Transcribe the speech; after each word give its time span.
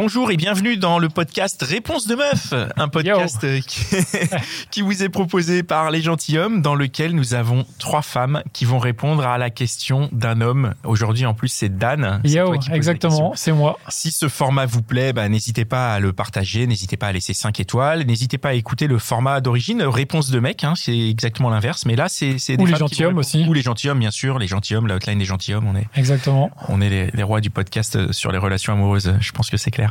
Bonjour 0.00 0.30
et 0.30 0.36
bienvenue 0.36 0.76
dans 0.76 1.00
le 1.00 1.08
podcast 1.08 1.60
Réponse 1.60 2.06
de 2.06 2.14
meuf, 2.14 2.54
un 2.76 2.86
podcast 2.86 3.42
euh, 3.42 3.58
qui, 3.58 3.80
qui 4.70 4.80
vous 4.80 5.02
est 5.02 5.08
proposé 5.08 5.64
par 5.64 5.90
les 5.90 6.02
gentilshommes 6.02 6.62
dans 6.62 6.76
lequel 6.76 7.16
nous 7.16 7.34
avons 7.34 7.66
trois 7.80 8.02
femmes 8.02 8.44
qui 8.52 8.64
vont 8.64 8.78
répondre 8.78 9.26
à 9.26 9.38
la 9.38 9.50
question 9.50 10.08
d'un 10.12 10.40
homme. 10.40 10.74
Aujourd'hui 10.84 11.26
en 11.26 11.34
plus 11.34 11.48
c'est 11.48 11.78
Dan. 11.78 12.20
Yo, 12.22 12.46
toi 12.46 12.58
qui 12.58 12.70
exactement, 12.70 13.32
c'est 13.34 13.50
moi. 13.50 13.76
Si 13.88 14.12
ce 14.12 14.28
format 14.28 14.66
vous 14.66 14.82
plaît, 14.82 15.12
bah, 15.12 15.28
n'hésitez 15.28 15.64
pas 15.64 15.94
à 15.94 15.98
le 15.98 16.12
partager, 16.12 16.68
n'hésitez 16.68 16.96
pas 16.96 17.08
à 17.08 17.12
laisser 17.12 17.34
5 17.34 17.58
étoiles, 17.58 18.06
n'hésitez 18.06 18.38
pas 18.38 18.50
à 18.50 18.54
écouter 18.54 18.86
le 18.86 19.00
format 19.00 19.40
d'origine, 19.40 19.82
Réponse 19.82 20.30
de 20.30 20.38
mec, 20.38 20.62
hein, 20.62 20.74
c'est 20.76 20.96
exactement 20.96 21.50
l'inverse, 21.50 21.86
mais 21.86 21.96
là 21.96 22.08
c'est 22.08 22.34
des 22.34 22.62
Ou 22.62 22.66
les 22.66 22.76
gentilshommes 22.76 23.18
aussi. 23.18 23.44
Ou 23.48 23.52
les 23.52 23.62
gentilshommes 23.62 23.98
bien 23.98 24.12
sûr, 24.12 24.38
les 24.38 24.46
gentilshommes, 24.46 24.86
la 24.86 24.94
hotline 24.94 25.18
des 25.18 25.24
gentilshommes, 25.24 25.66
on 25.66 25.74
est 25.74 25.88
Exactement, 25.96 26.52
on 26.68 26.80
est 26.80 26.88
les, 26.88 27.10
les 27.10 27.22
rois 27.24 27.40
du 27.40 27.50
podcast 27.50 27.96
euh, 27.96 28.12
sur 28.12 28.30
les 28.30 28.38
relations 28.38 28.74
amoureuses, 28.74 29.16
je 29.18 29.32
pense 29.32 29.50
que 29.50 29.56
c'est 29.56 29.72
clair. 29.72 29.87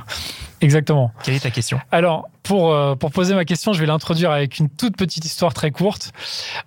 Exactement. 0.61 1.11
Quelle 1.23 1.35
est 1.35 1.39
ta 1.39 1.51
question? 1.51 1.79
Alors, 1.91 2.27
pour, 2.47 2.71
euh, 2.73 2.95
pour 2.95 3.11
poser 3.11 3.35
ma 3.35 3.45
question, 3.45 3.73
je 3.73 3.79
vais 3.79 3.85
l'introduire 3.85 4.31
avec 4.31 4.59
une 4.59 4.69
toute 4.69 4.95
petite 4.97 5.25
histoire 5.25 5.53
très 5.53 5.71
courte. 5.71 6.11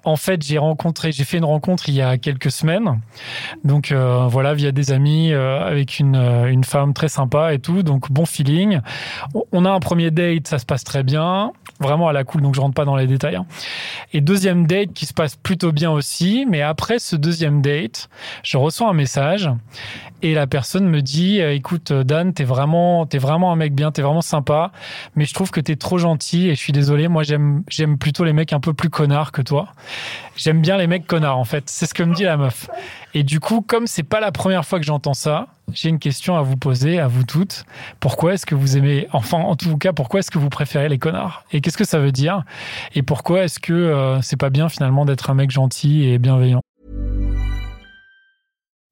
En 0.05 0.17
fait, 0.17 0.43
j'ai 0.45 0.59
rencontré, 0.59 1.13
j'ai 1.13 1.25
fait 1.25 1.39
une 1.39 1.45
rencontre 1.45 1.89
il 1.89 1.95
y 1.95 2.03
a 2.03 2.19
quelques 2.19 2.51
semaines. 2.51 3.01
Donc 3.65 3.91
euh, 3.93 4.27
voilà, 4.29 4.55
via 4.55 4.73
des 4.73 4.93
amis, 4.93 5.33
euh, 5.33 5.61
avec 5.67 5.99
une, 5.99 6.17
une 6.17 6.65
femme 6.65 6.93
très 6.95 7.09
sympa 7.09 7.55
et 7.55 7.59
tout. 7.59 7.83
Donc 7.83 8.11
bon 8.13 8.27
feeling. 8.27 8.81
On- 9.53 9.65
a 9.65 9.71
un 9.71 9.81
premier 9.81 10.11
date, 10.11 10.49
ça 10.49 10.59
se 10.59 10.65
passe 10.65 10.85
très 10.85 11.03
bien. 11.03 11.53
Vraiment 11.81 12.09
à 12.09 12.13
la 12.13 12.25
cool, 12.25 12.43
donc 12.43 12.55
je 12.55 12.61
rentre 12.61 12.75
pas 12.75 12.85
dans 12.85 12.97
les 12.97 13.07
détails. 13.07 13.37
hein. 13.37 13.47
Et 14.13 14.21
deuxième 14.21 14.67
date 14.67 14.93
qui 14.93 15.07
se 15.07 15.15
passe 15.15 15.37
plutôt 15.37 15.73
bien 15.73 15.91
aussi. 15.91 16.47
Mais 16.49 16.61
après 16.63 16.99
ce 16.99 17.17
deuxième 17.17 17.63
date, 17.63 18.09
je 18.43 18.57
reçois 18.59 18.89
un 18.89 18.93
message 18.95 19.51
et 20.23 20.35
la 20.35 20.47
personne 20.47 20.87
me 20.89 21.01
dit 21.01 21.41
écoute 21.41 21.93
Dan 21.93 22.35
t'es 22.35 22.45
vraiment 22.45 23.07
t'es 23.07 23.17
vraiment 23.17 23.53
un 23.53 23.57
mec 23.57 23.75
bien 23.75 23.91
t'es 23.91 24.03
vraiment 24.03 24.21
sympa 24.21 24.71
mais 25.17 25.25
je 25.25 25.33
trouve 25.33 25.51
que 25.51 25.61
trop 25.77 25.99
gentil 25.99 26.49
et 26.49 26.55
je 26.55 26.61
suis 26.61 26.73
désolé. 26.73 27.09
Moi 27.09 27.23
j'aime 27.23 27.63
j'aime 27.69 27.99
plutôt 27.99 28.25
les 28.25 28.33
mecs 28.33 28.53
un 28.53 28.61
peu 28.61 28.75
plus 28.75 28.91
connards 28.91 29.33
que 29.33 29.43
toi. 29.43 29.69
J'aime 30.37 30.61
bien 30.61 30.77
les 30.77 30.87
mecs 30.87 31.07
connards 31.07 31.39
en 31.39 31.45
fait. 31.45 31.65
C'est 31.69 31.87
ce 31.87 31.95
que 31.95 32.03
me 32.03 32.15
dit 32.15 32.25
la 32.25 32.37
meuf. 32.37 32.69
Et 33.15 33.23
du 33.23 33.41
coup 33.41 33.61
comme 33.61 33.87
c'est 33.87 34.03
pas 34.03 34.21
la 34.21 34.33
première 34.33 34.65
fois 34.65 34.79
que 34.79 34.85
j'entends 34.85 35.15
ça 35.15 35.49
j'ai 35.73 35.89
une 35.89 35.99
question 35.99 36.37
à 36.37 36.43
vous 36.43 36.57
poser 36.57 36.99
à 36.99 37.07
vous 37.07 37.25
toutes. 37.25 37.65
Pourquoi 38.01 38.35
est-ce 38.35 38.47
que 38.47 38.55
vous 38.55 38.77
aimez 38.77 39.07
enfin 39.13 39.39
en 39.39 39.57
tout 39.57 39.77
cas 39.77 39.93
pourquoi 39.93 40.21
est-ce 40.21 40.31
que 40.31 40.39
vous 40.39 40.49
préférez 40.49 40.89
les 40.89 40.99
connards? 40.99 41.45
Et 41.53 41.61
qu'est-ce 41.61 41.79
que 41.79 41.85
ça 41.85 41.99
veut 41.99 42.13
dire? 42.13 42.45
Et 42.95 43.03
pourquoi 43.03 43.45
est-ce 43.45 43.59
que 43.61 43.73
euh, 43.73 44.21
c'est 44.23 44.37
pas 44.37 44.51
bien 44.51 44.69
finalement 44.69 45.05
d'être 45.05 45.31
un 45.31 45.35
mec 45.35 45.51
gentil 45.51 46.05
et 46.05 46.19
bienveillant? 46.19 46.61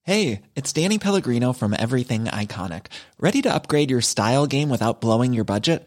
Hey, 0.09 0.41
it's 0.57 0.73
Danny 0.73 0.99
Pellegrino 0.99 1.53
from 1.53 1.75
Everything 1.75 2.31
Iconic. 2.33 2.87
Ready 3.21 3.43
to 3.43 3.55
upgrade 3.55 3.91
your 3.91 4.01
style 4.01 4.47
game 4.47 4.71
without 4.71 5.03
blowing 5.03 5.35
your 5.35 5.45
budget? 5.45 5.87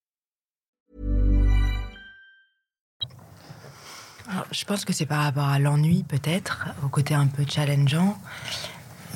Alors, 4.31 4.45
je 4.51 4.63
pense 4.63 4.85
que 4.85 4.93
c'est 4.93 5.05
par 5.05 5.23
rapport 5.23 5.47
à 5.47 5.59
l'ennui, 5.59 6.05
peut-être, 6.07 6.67
au 6.85 6.87
côté 6.87 7.13
un 7.13 7.27
peu 7.27 7.43
challengeant. 7.47 8.17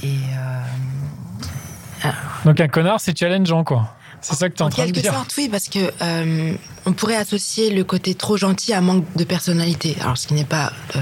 Et 0.03 0.07
euh, 0.07 2.09
donc 2.43 2.59
un 2.59 2.67
connard 2.67 2.99
c'est 2.99 3.17
challengeant 3.17 3.63
quoi 3.63 3.95
c'est 4.19 4.35
ça 4.35 4.49
que 4.49 4.55
tu 4.55 4.59
es 4.59 4.63
en, 4.63 4.67
en 4.67 4.69
train 4.69 4.87
de 4.87 4.91
quelque 4.91 5.01
dire 5.01 5.13
sorte, 5.13 5.33
oui, 5.37 5.47
parce 5.49 5.69
que 5.69 5.79
euh, 6.01 6.53
on 6.87 6.93
pourrait 6.93 7.15
associer 7.15 7.69
le 7.69 7.83
côté 7.83 8.15
trop 8.15 8.37
gentil 8.37 8.73
à 8.73 8.81
manque 8.81 9.05
de 9.15 9.23
personnalité. 9.23 9.95
Alors, 10.01 10.17
ce 10.17 10.25
qui 10.25 10.33
n'est 10.33 10.45
pas 10.45 10.73
euh, 10.95 10.99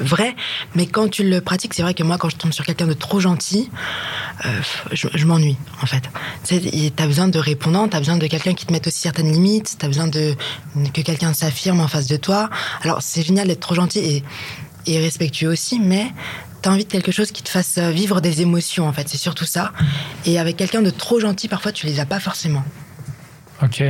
vrai, 0.00 0.34
mais 0.74 0.86
quand 0.86 1.08
tu 1.08 1.28
le 1.28 1.40
pratiques, 1.40 1.74
c'est 1.74 1.82
vrai 1.82 1.94
que 1.94 2.02
moi, 2.02 2.18
quand 2.18 2.28
je 2.28 2.36
tombe 2.36 2.52
sur 2.52 2.64
quelqu'un 2.64 2.86
de 2.86 2.92
trop 2.92 3.20
gentil, 3.20 3.70
euh, 4.44 4.60
je, 4.92 5.24
m'ennuie, 5.24 5.56
en 5.82 5.86
fait. 5.86 6.04
Tu 6.46 6.90
t'as 6.90 7.06
besoin 7.06 7.28
de 7.28 7.38
répondants, 7.38 7.88
t'as 7.88 7.98
besoin 7.98 8.16
de 8.16 8.26
quelqu'un 8.26 8.54
qui 8.54 8.66
te 8.66 8.72
mette 8.72 8.86
aussi 8.86 9.00
certaines 9.00 9.30
limites, 9.30 9.76
t'as 9.78 9.88
besoin 9.88 10.06
de 10.06 10.34
que 10.94 11.00
quelqu'un 11.00 11.32
s'affirme 11.32 11.80
en 11.80 11.88
face 11.88 12.06
de 12.06 12.16
toi. 12.16 12.50
Alors, 12.82 13.02
c'est 13.02 13.22
génial 13.22 13.48
d'être 13.48 13.60
trop 13.60 13.74
gentil 13.74 13.98
et, 13.98 14.24
et 14.86 14.98
respectueux 14.98 15.48
aussi, 15.48 15.80
mais 15.80 16.12
t'as 16.62 16.70
envie 16.70 16.84
de 16.84 16.90
quelque 16.90 17.12
chose 17.12 17.30
qui 17.32 17.42
te 17.42 17.48
fasse 17.48 17.78
vivre 17.78 18.20
des 18.20 18.42
émotions, 18.42 18.86
en 18.86 18.92
fait. 18.92 19.08
C'est 19.08 19.18
surtout 19.18 19.44
ça. 19.44 19.72
Et 20.26 20.38
avec 20.38 20.56
quelqu'un 20.56 20.82
de 20.82 20.90
trop 20.90 21.20
gentil, 21.20 21.48
parfois, 21.48 21.72
tu 21.72 21.86
les 21.86 22.00
as 22.00 22.06
pas 22.06 22.20
forcément. 22.20 22.64
ok 23.62 23.82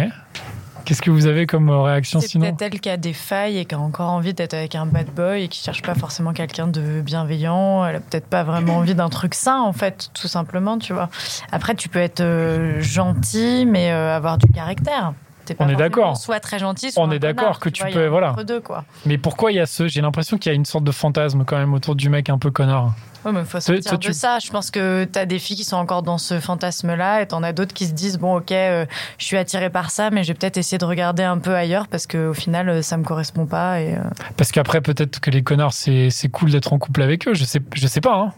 qu'est-ce 0.88 1.02
que 1.02 1.10
vous 1.10 1.26
avez 1.26 1.46
comme 1.46 1.68
euh, 1.68 1.82
réaction 1.82 2.18
C'est 2.18 2.28
sinon 2.28 2.46
peut-être 2.46 2.62
elle 2.62 2.80
qui 2.80 2.88
a 2.88 2.96
des 2.96 3.12
failles 3.12 3.58
et 3.58 3.66
qui 3.66 3.74
a 3.74 3.78
encore 3.78 4.08
envie 4.08 4.32
d'être 4.32 4.54
avec 4.54 4.74
un 4.74 4.86
bad 4.86 5.08
boy 5.14 5.42
et 5.42 5.48
qui 5.48 5.62
cherche 5.62 5.82
pas 5.82 5.94
forcément 5.94 6.32
quelqu'un 6.32 6.66
de 6.66 7.02
bienveillant. 7.02 7.84
Elle 7.84 7.96
a 7.96 8.00
peut-être 8.00 8.26
pas 8.26 8.42
vraiment 8.42 8.78
envie 8.78 8.94
d'un 8.94 9.10
truc 9.10 9.34
sain, 9.34 9.60
en 9.60 9.74
fait, 9.74 10.08
tout 10.14 10.28
simplement, 10.28 10.78
tu 10.78 10.94
vois. 10.94 11.10
Après, 11.52 11.74
tu 11.74 11.90
peux 11.90 11.98
être 11.98 12.20
euh, 12.20 12.80
gentil, 12.80 13.66
mais 13.66 13.92
euh, 13.92 14.16
avoir 14.16 14.38
du 14.38 14.46
caractère. 14.50 15.12
T'es 15.48 15.54
pas 15.54 15.64
On 15.64 15.68
est 15.70 15.76
d'accord. 15.76 16.16
Soit 16.18 16.40
très 16.40 16.58
gentil, 16.58 16.92
soit 16.92 17.02
On 17.02 17.10
est 17.10 17.18
d'accord 17.18 17.58
que 17.58 17.70
tu 17.70 17.82
vois, 17.82 17.90
il 17.90 17.94
peux- 17.94 18.06
voilà. 18.06 18.34
deux, 18.46 18.60
quoi. 18.60 18.84
Mais 19.06 19.16
pourquoi 19.16 19.50
il 19.50 19.54
y 19.56 19.60
a 19.60 19.64
ce 19.66 19.88
J'ai 19.88 20.02
l'impression 20.02 20.36
qu'il 20.36 20.52
y 20.52 20.54
a 20.54 20.56
une 20.56 20.66
sorte 20.66 20.84
de 20.84 20.92
fantasme 20.92 21.44
quand 21.46 21.56
même 21.56 21.72
autour 21.72 21.94
du 21.96 22.10
mec 22.10 22.28
un 22.28 22.36
peu 22.38 22.50
connard. 22.50 22.92
Ouais, 23.24 23.32
mais 23.32 23.40
faut 23.44 23.52
Toi- 23.52 23.60
sortir 23.60 23.82
toi, 23.84 23.96
de 23.98 24.02
tu- 24.02 24.12
ça. 24.12 24.38
Je 24.38 24.50
pense 24.50 24.70
que 24.70 25.04
t'as 25.04 25.24
des 25.26 25.38
filles 25.38 25.56
qui 25.56 25.64
sont 25.64 25.76
encore 25.76 26.02
dans 26.02 26.18
ce 26.18 26.38
fantasme-là 26.38 27.22
et 27.22 27.26
t'en 27.26 27.42
as 27.42 27.52
d'autres 27.52 27.72
qui 27.74 27.86
se 27.86 27.92
disent 27.92 28.18
bon, 28.18 28.36
ok, 28.36 28.52
euh, 28.52 28.84
je 29.18 29.24
suis 29.24 29.36
attirée 29.36 29.70
par 29.70 29.90
ça, 29.90 30.10
mais 30.10 30.22
je 30.22 30.28
vais 30.28 30.34
peut-être 30.34 30.56
essayer 30.58 30.78
de 30.78 30.84
regarder 30.84 31.22
un 31.22 31.38
peu 31.38 31.54
ailleurs 31.54 31.88
parce 31.88 32.06
qu'au 32.06 32.34
final, 32.34 32.68
euh, 32.68 32.82
ça 32.82 32.96
me 32.96 33.04
correspond 33.04 33.46
pas. 33.46 33.80
Et, 33.80 33.94
euh, 33.94 33.98
Parce 34.36 34.52
qu'après, 34.52 34.80
peut-être 34.82 35.18
que 35.20 35.30
les 35.30 35.42
connards, 35.42 35.72
c'est 35.72 36.10
c'est 36.10 36.28
cool 36.28 36.50
d'être 36.50 36.72
en 36.72 36.78
couple 36.78 37.02
avec 37.02 37.26
eux. 37.26 37.34
Je 37.34 37.44
sais, 37.44 37.60
je 37.74 37.86
sais 37.86 38.00
pas. 38.00 38.14
Hein. 38.16 38.32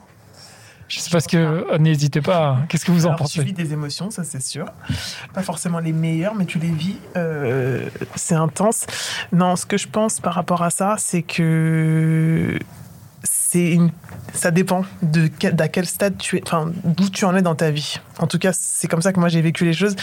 Je 0.90 0.98
sais 0.98 1.08
pas 1.10 1.20
ce 1.20 1.28
que. 1.28 1.36
euh, 1.36 1.78
N'hésitez 1.78 2.20
pas. 2.20 2.58
Qu'est-ce 2.68 2.84
que 2.84 2.90
vous 2.90 3.06
en 3.06 3.10
Alors, 3.10 3.18
tu 3.18 3.22
pensez 3.38 3.44
vis 3.44 3.52
des 3.52 3.72
émotions, 3.72 4.10
ça 4.10 4.24
c'est 4.24 4.42
sûr. 4.42 4.66
Pas 5.32 5.42
forcément 5.42 5.78
les 5.78 5.92
meilleures, 5.92 6.34
mais 6.34 6.44
tu 6.46 6.58
les 6.58 6.70
vis. 6.70 6.96
euh, 7.16 7.88
c'est 8.16 8.34
intense. 8.34 8.86
Non, 9.32 9.54
ce 9.56 9.64
que 9.66 9.78
je 9.78 9.86
pense 9.88 10.18
par 10.20 10.34
rapport 10.34 10.62
à 10.62 10.70
ça, 10.70 10.96
c'est 10.98 11.22
que 11.22 12.58
c'est 13.22 13.70
une... 13.72 13.90
ça 14.32 14.50
dépend 14.50 14.84
de 15.02 15.28
quel, 15.28 15.54
d'à 15.54 15.68
quel 15.68 15.86
stade 15.86 16.16
tu 16.18 16.36
es, 16.38 16.42
enfin 16.44 16.70
d'où 16.84 17.08
tu 17.08 17.24
en 17.24 17.36
es 17.36 17.42
dans 17.42 17.54
ta 17.54 17.70
vie. 17.70 18.00
En 18.18 18.26
tout 18.26 18.38
cas, 18.38 18.52
c'est 18.52 18.88
comme 18.88 19.02
ça 19.02 19.12
que 19.12 19.20
moi 19.20 19.28
j'ai 19.28 19.42
vécu 19.42 19.64
les 19.64 19.72
choses. 19.72 19.94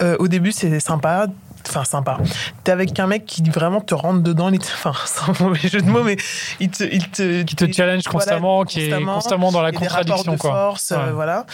Euh, 0.00 0.16
au 0.20 0.28
début, 0.28 0.52
c'est 0.52 0.78
sympa. 0.80 1.26
Enfin, 1.68 1.84
sympa. 1.84 2.18
T'es 2.64 2.72
avec 2.72 2.98
un 2.98 3.06
mec 3.06 3.26
qui 3.26 3.42
vraiment 3.50 3.80
te 3.80 3.94
rentre 3.94 4.20
dedans, 4.22 4.48
il 4.50 4.58
te- 4.58 4.64
enfin, 4.84 4.92
c'est 5.06 5.22
un 5.30 5.44
mauvais 5.44 5.68
jeu 5.68 5.80
de 5.80 5.88
mots, 5.88 6.02
mais 6.02 6.16
il 6.58 6.70
te, 6.70 6.84
il 6.84 7.08
te, 7.10 7.42
Qui 7.42 7.54
te 7.56 7.70
challenge 7.72 8.02
voilà, 8.04 8.18
constamment, 8.18 8.64
qui 8.64 8.80
est 8.82 9.04
constamment 9.04 9.52
dans 9.52 9.62
la 9.62 9.72
contradiction, 9.72 10.32
de 10.32 10.38
quoi. 10.38 10.50
force, 10.50 10.92
euh, 10.92 11.06
Ouais. 11.06 11.12
voilà. 11.12 11.46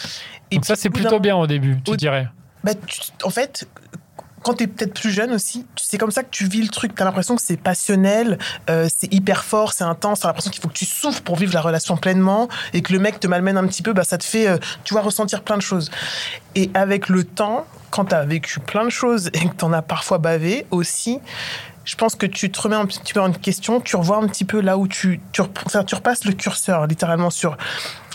Et 0.50 0.56
Donc 0.56 0.64
ça, 0.64 0.76
c'est 0.76 0.90
plutôt 0.90 1.20
bien 1.20 1.36
au 1.36 1.46
début, 1.46 1.80
tu 1.84 1.90
au- 1.92 1.96
dirais. 1.96 2.28
bah, 2.64 2.72
tu- 2.74 3.00
en 3.24 3.30
fait, 3.30 3.68
quand 4.42 4.54
tu 4.54 4.62
es 4.64 4.66
peut-être 4.68 4.94
plus 4.94 5.10
jeune 5.10 5.32
aussi, 5.32 5.66
c'est 5.76 5.98
comme 5.98 6.12
ça 6.12 6.22
que 6.22 6.30
tu 6.30 6.46
vis 6.46 6.62
le 6.62 6.68
truc. 6.68 6.94
Tu 6.94 7.02
as 7.02 7.04
l'impression 7.04 7.34
que 7.34 7.42
c'est 7.42 7.56
passionnel, 7.56 8.38
euh, 8.70 8.86
c'est 8.96 9.12
hyper 9.12 9.42
fort, 9.44 9.72
c'est 9.72 9.82
intense. 9.82 10.20
Tu 10.20 10.26
as 10.26 10.28
l'impression 10.28 10.52
qu'il 10.52 10.62
faut 10.62 10.68
que 10.68 10.74
tu 10.74 10.84
souffres 10.84 11.20
pour 11.22 11.34
vivre 11.34 11.52
la 11.52 11.60
relation 11.60 11.96
pleinement 11.96 12.48
et 12.72 12.80
que 12.80 12.92
le 12.92 13.00
mec 13.00 13.18
te 13.18 13.26
malmène 13.26 13.58
un 13.58 13.66
petit 13.66 13.82
peu, 13.82 13.92
bah, 13.92 14.04
ça 14.04 14.18
te 14.18 14.24
fait, 14.24 14.46
euh, 14.46 14.58
tu 14.84 14.94
vois, 14.94 15.02
ressentir 15.02 15.42
plein 15.42 15.56
de 15.56 15.62
choses. 15.62 15.90
Et 16.54 16.70
avec 16.74 17.08
le 17.08 17.24
temps, 17.24 17.66
quand 17.90 18.06
tu 18.06 18.14
as 18.14 18.24
vécu 18.24 18.60
plein 18.60 18.84
de 18.84 18.90
choses 18.90 19.28
et 19.28 19.48
que 19.48 19.54
tu 19.56 19.64
en 19.64 19.72
as 19.72 19.82
parfois 19.82 20.18
bavé 20.18 20.66
aussi, 20.70 21.20
je 21.86 21.94
pense 21.94 22.16
que 22.16 22.26
tu 22.26 22.50
te 22.50 22.60
remets 22.60 22.76
un 22.76 22.86
petit 22.86 23.12
peu 23.12 23.20
en 23.20 23.32
question, 23.32 23.80
tu 23.80 23.96
revois 23.96 24.16
un 24.18 24.26
petit 24.26 24.44
peu 24.44 24.60
là 24.60 24.76
où 24.76 24.88
tu, 24.88 25.20
tu, 25.32 25.40
repasses 25.40 26.24
le 26.24 26.32
curseur 26.32 26.86
littéralement 26.86 27.30
sur 27.30 27.56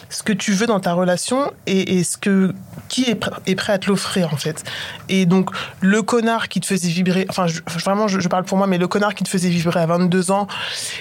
ce 0.10 0.24
que 0.24 0.34
tu 0.34 0.52
veux 0.52 0.68
dans 0.68 0.82
ta 0.82 0.92
relation 0.92 1.54
et, 1.68 2.04
ce 2.04 2.18
que 2.18 2.54
qui 2.90 3.10
est, 3.10 3.14
pr- 3.14 3.38
est 3.46 3.56
prêt 3.56 3.72
à 3.72 3.78
te 3.78 3.88
l'offrir 3.88 4.34
en 4.34 4.36
fait. 4.36 4.66
Et 5.08 5.26
donc 5.26 5.52
le 5.80 6.02
connard 6.02 6.50
qui 6.50 6.60
te 6.60 6.66
faisait 6.66 6.90
vibrer, 6.90 7.26
enfin 7.30 7.48
je- 7.48 7.62
vraiment 7.80 8.10
je, 8.10 8.28
parle 8.28 8.44
pour 8.44 8.58
moi, 8.58 8.68
mais 8.68 8.78
le 8.78 8.90
connard 8.90 9.16
qui 9.16 9.24
te 9.24 9.30
faisait 9.30 9.48
vibrer 9.48 9.80
à 9.80 9.86
22 9.86 10.32
ans 10.32 10.48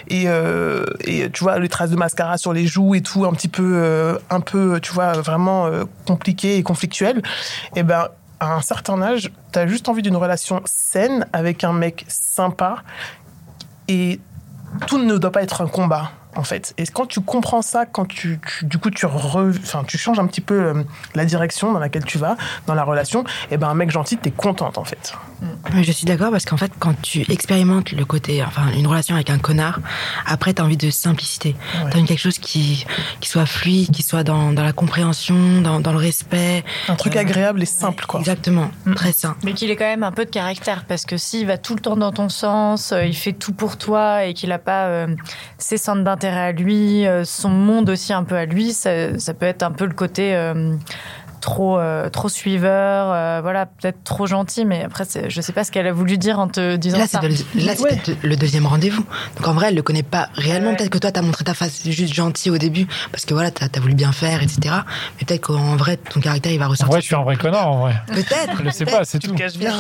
et, 0.07 0.25
euh, 0.29 0.85
et 1.01 1.29
tu 1.29 1.43
vois 1.43 1.59
les 1.59 1.69
traces 1.69 1.91
de 1.91 1.97
mascara 1.97 2.39
sur 2.39 2.53
les 2.53 2.69
joues 2.69 2.95
et 2.95 3.01
tout 3.01 3.25
un 3.25 3.33
petit 3.33 3.49
peu 3.49 3.73
euh, 3.75 4.17
un 4.31 4.41
peu 4.41 4.79
tu 4.81 4.93
vois 4.93 5.15
vraiment 5.15 5.67
euh, 5.67 5.85
compliqué 6.07 6.57
et 6.57 6.63
conflictuel, 6.63 7.21
et 7.75 7.83
ben 7.83 8.07
à 8.41 8.55
un 8.55 8.63
certain 8.63 9.01
âge, 9.03 9.31
tu 9.53 9.59
as 9.59 9.67
juste 9.67 9.89
envie 9.89 10.03
d'une 10.03 10.17
relation 10.17 10.63
saine 10.65 11.27
avec 11.33 11.63
un 11.63 11.73
mec 11.73 12.05
sympa 12.09 12.83
et 13.87 14.19
tout 14.87 14.99
ne 14.99 15.19
doit 15.19 15.33
pas 15.33 15.43
être 15.43 15.61
un 15.61 15.67
combat. 15.67 16.11
En 16.37 16.45
fait. 16.45 16.75
Et 16.79 16.85
quand 16.87 17.07
tu 17.07 17.21
comprends 17.21 17.63
ça, 17.63 17.87
quand 17.87 18.07
tu, 18.07 18.39
tu- 18.47 18.65
du 18.65 18.79
coup 18.79 18.91
tu 18.91 19.07
re- 19.07 19.57
enfin, 19.63 19.85
tu 19.87 19.99
changes 19.99 20.19
un 20.19 20.27
petit 20.27 20.41
peu 20.41 20.55
euh, 20.63 20.83
la 21.15 21.25
direction 21.25 21.73
dans 21.73 21.79
laquelle 21.79 22.05
tu 22.05 22.19
vas 22.19 22.37
dans 22.67 22.75
la 22.75 22.85
relation, 22.85 23.25
et 23.51 23.57
ben 23.57 23.69
un 23.69 23.75
mec 23.75 23.91
gentil, 23.91 24.17
t'es 24.17 24.31
contente 24.31 24.79
en 24.79 24.85
fait. 24.85 25.15
Mais 25.75 25.85
Je 25.85 25.93
suis 25.93 26.05
d'accord 26.05 26.31
parce 26.31 26.45
qu'en 26.45 26.57
fait, 26.59 26.71
quand 26.79 26.95
tu 27.01 27.25
expérimentes 27.33 27.93
le 27.93 28.05
côté, 28.05 28.43
enfin, 28.45 28.69
une 28.77 28.87
relation 28.87 29.15
avec 29.15 29.31
un 29.31 29.39
connard, 29.39 29.81
après, 30.27 30.53
t'as 30.53 30.63
envie 30.63 30.77
de 30.77 30.91
simplicité. 30.91 31.57
Ouais. 31.75 31.91
T'as 31.91 31.95
envie 31.97 32.03
de 32.03 32.09
quelque 32.09 32.19
chose 32.21 32.39
qui, 32.39 32.85
qui 33.21 33.29
soit 33.29 33.47
fluide, 33.47 33.91
qui 33.91 34.03
soit 34.03 34.23
dans, 34.23 34.53
dans 34.53 34.63
la 34.65 34.73
compréhension, 34.73 35.61
dans, 35.63 35.81
dans 35.81 35.93
le 35.93 35.99
respect. 35.99 36.63
Un 36.89 36.97
truc 36.97 37.17
Euh, 37.17 37.21
agréable 37.21 37.63
et 37.63 37.67
simple 37.67 38.05
quoi. 38.07 38.21
Exactement, 38.21 38.71
Mm. 38.85 38.95
très 38.95 39.13
simple. 39.13 39.39
Mais 39.45 39.53
qu'il 39.55 39.71
ait 39.71 39.77
quand 39.77 39.85
même 39.85 40.03
un 40.03 40.13
peu 40.13 40.25
de 40.27 40.31
caractère, 40.31 40.85
parce 40.87 41.05
que 41.07 41.17
s'il 41.17 41.47
va 41.47 41.57
tout 41.59 41.75
le 41.75 41.81
temps 41.81 41.97
dans 41.97 42.13
ton 42.13 42.29
sens, 42.29 42.93
euh, 42.93 43.05
il 43.05 43.17
fait 43.17 43.33
tout 43.33 43.53
pour 43.53 43.79
toi 43.79 44.25
et 44.25 44.35
qu'il 44.35 44.51
n'a 44.51 44.59
pas 44.59 44.85
euh, 44.87 45.07
ses 45.59 45.79
centres 45.79 46.03
d'intérêt 46.05 46.20
à 46.29 46.53
lui, 46.53 47.07
euh, 47.07 47.25
son 47.25 47.51
monde 47.51 47.91
aussi 47.91 48.13
un 48.13 48.25
peu 48.25 48.37
à 48.37 48.45
lui, 48.47 48.73
ça, 48.73 49.19
ça 49.19 49.35
peut 49.35 49.47
être 49.47 49.63
un 49.63 49.71
peu 49.73 49.87
le 49.87 49.95
côté 49.95 50.35
euh, 50.35 50.75
trop, 51.41 51.79
euh, 51.79 52.11
trop 52.11 52.29
suiveur, 52.29 53.11
euh, 53.13 53.41
voilà, 53.41 53.65
peut-être 53.65 54.05
trop 54.05 54.27
gentil, 54.27 54.67
mais 54.67 54.83
après, 54.85 55.05
je 55.29 55.41
sais 55.41 55.53
pas 55.55 55.65
ce 55.65 55.71
qu'elle 55.73 55.87
a 55.87 55.93
voulu 55.93 56.19
dire 56.19 56.39
en 56.39 56.49
te 56.49 56.77
disant 56.77 56.99
Là, 56.99 57.07
ça. 57.07 57.21
c'est 57.23 57.29
de- 57.29 57.65
là, 57.67 57.73
c'est 57.75 57.83
Ouais. 57.83 57.97
peut-être 57.97 58.23
le 58.23 58.37
deuxième 58.37 58.67
rendez-vous. 58.67 59.05
Donc 59.37 59.49
en 59.49 59.55
vrai, 59.55 59.69
elle 59.69 59.75
le 59.75 59.81
connaît 59.83 60.03
pas 60.03 60.29
réellement. 60.35 60.71
Ouais. 60.71 60.77
Peut-être 60.77 60.91
que 60.91 60.99
toi, 60.99 61.11
t'as 61.13 61.23
montré 61.23 61.43
ta 61.45 61.55
face 61.55 61.89
juste 61.89 62.13
gentille 62.13 62.53
au 62.53 62.59
début 62.59 62.87
parce 63.11 63.25
que 63.25 63.33
voilà, 63.33 63.51
t'as 63.51 63.69
as 63.75 63.81
voulu 63.81 63.95
bien 63.95 64.13
faire, 64.13 64.43
etc. 64.43 64.59
Mais 65.19 65.25
peut-être 65.27 65.41
qu'en 65.47 65.77
vrai, 65.77 65.97
ton 65.97 66.21
caractère, 66.21 66.53
il 66.53 66.59
va 66.59 66.67
En 66.67 66.71
ressortir. 66.71 66.93
vrai, 66.93 67.01
je 67.01 67.07
suis 67.07 67.15
un 67.17 67.23
vrai 67.23 67.37
connard, 67.37 67.69
en 67.73 67.81
vrai. 67.81 67.95
Peut-être. 68.09 68.59
Je 68.59 68.63
le 68.63 68.71
sais 68.71 68.85
pas, 68.85 69.05
c'est 69.05 69.19
Tu 69.19 69.29
tout. 69.29 69.35
te 69.35 69.39
caches 69.39 69.57
bien. 69.57 69.75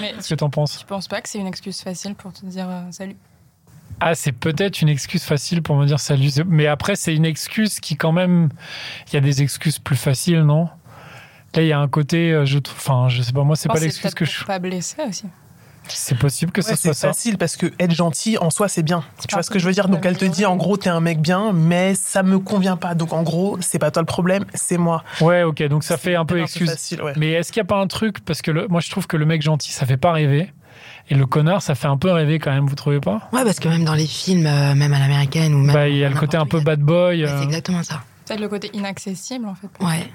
Mais 0.00 0.12
Qu'est-ce 0.12 0.28
que 0.28 0.34
t'en 0.36 0.48
penses? 0.50 0.78
Tu 0.78 0.86
penses 0.86 1.08
pas 1.08 1.20
que 1.20 1.28
c'est 1.28 1.38
une 1.38 1.48
excuse 1.48 1.80
facile 1.80 2.14
pour 2.14 2.32
te 2.32 2.46
dire 2.46 2.66
euh, 2.68 2.82
salut? 2.92 3.16
Ah, 4.00 4.14
c'est 4.14 4.32
peut-être 4.32 4.80
une 4.80 4.88
excuse 4.88 5.22
facile 5.22 5.62
pour 5.62 5.76
me 5.76 5.86
dire 5.86 6.00
salut. 6.00 6.30
Mais 6.46 6.66
après, 6.66 6.96
c'est 6.96 7.14
une 7.14 7.26
excuse 7.26 7.80
qui, 7.80 7.96
quand 7.96 8.12
même. 8.12 8.48
Il 9.08 9.14
y 9.14 9.16
a 9.16 9.20
des 9.20 9.42
excuses 9.42 9.78
plus 9.78 9.96
faciles, 9.96 10.40
non? 10.42 10.68
Là, 11.54 11.62
il 11.62 11.66
y 11.68 11.72
a 11.72 11.78
un 11.78 11.88
côté, 11.88 12.32
euh, 12.32 12.44
je 12.46 12.58
trouve. 12.58 12.78
Enfin, 12.78 13.08
je 13.08 13.20
sais 13.22 13.32
pas, 13.32 13.42
moi, 13.44 13.56
c'est 13.56 13.68
Je 13.68 13.74
pas 13.74 13.80
l'excuse 13.80 14.14
que 14.14 14.24
pour 14.24 14.32
je. 14.32 14.44
pas 14.44 14.58
blesser 14.58 15.02
aussi. 15.08 15.26
C'est 15.94 16.16
possible 16.18 16.52
que 16.52 16.60
Ouais, 16.60 16.66
ça 16.66 16.76
soit 16.76 16.92
c'est 16.94 17.00
ça. 17.00 17.08
facile 17.08 17.38
parce 17.38 17.56
que 17.56 17.66
être 17.78 17.92
gentil 17.94 18.38
en 18.38 18.50
soi 18.50 18.68
c'est 18.68 18.82
bien. 18.82 19.02
Tu 19.28 19.34
vois 19.34 19.42
ce 19.42 19.50
que 19.50 19.58
je 19.58 19.66
veux 19.66 19.72
dire? 19.72 19.88
Donc 19.88 20.04
elle 20.06 20.16
te 20.16 20.24
dit 20.24 20.46
en 20.46 20.56
gros 20.56 20.76
t'es 20.76 20.90
un 20.90 21.00
mec 21.00 21.20
bien, 21.20 21.52
mais 21.52 21.94
ça 21.94 22.22
me 22.22 22.38
convient 22.38 22.76
pas. 22.76 22.94
Donc 22.94 23.12
en 23.12 23.22
gros 23.22 23.56
c'est 23.60 23.78
pas 23.78 23.90
toi 23.90 24.02
le 24.02 24.06
problème, 24.06 24.44
c'est 24.54 24.78
moi. 24.78 25.02
Ouais, 25.20 25.42
ok, 25.42 25.62
donc 25.68 25.84
ça 25.84 25.96
fait 25.96 26.14
un 26.16 26.24
peu 26.24 26.36
C'est 26.36 26.42
excuse. 26.42 26.70
facile, 26.70 27.02
ouais. 27.02 27.12
Mais 27.16 27.32
est-ce 27.32 27.52
qu'il 27.52 27.60
n'y 27.60 27.66
a 27.66 27.68
pas 27.68 27.80
un 27.80 27.86
truc? 27.86 28.24
Parce 28.24 28.42
que 28.42 28.50
le- 28.50 28.68
moi, 28.68 28.80
je 28.80 28.90
trouve 28.90 29.06
que 29.06 29.16
le 29.16 29.26
mec 29.26 29.42
gentil, 29.42 29.72
ça 29.72 29.86
fait 29.86 29.96
pas 29.96 30.12
rêver. 30.12 30.52
Et 31.08 31.14
le 31.14 31.26
connard, 31.26 31.60
ça 31.62 31.74
fait 31.74 31.88
un 31.88 31.96
peu 31.96 32.10
rêver 32.10 32.38
quand 32.38 32.52
même, 32.52 32.66
vous 32.66 32.74
trouvez 32.76 33.00
pas? 33.00 33.28
Ouais, 33.32 33.44
parce 33.44 33.58
que 33.58 33.68
même 33.68 33.84
dans 33.84 33.94
les 33.94 34.06
films, 34.06 34.46
euh, 34.46 34.74
même 34.74 34.92
à 34.92 34.98
l'américaine 34.98 35.54
ou 35.54 35.58
même. 35.58 35.74
Bah, 35.74 35.88
il 35.88 35.96
y 35.96 36.04
a 36.04 36.08
le 36.08 36.14
côté 36.16 36.36
un 36.36 36.46
peu 36.46 36.60
bad 36.60 36.80
boy. 36.80 37.24
Ouais, 37.24 37.28
euh, 37.28 37.38
C'est 37.38 37.44
exactement 37.44 37.82
ça. 37.82 38.02
Peut-être 38.26 38.40
le 38.40 38.48
côté 38.48 38.70
inaccessible 38.74 39.46
en 39.46 39.54
fait. 39.54 39.68
Ouais. 39.84 40.08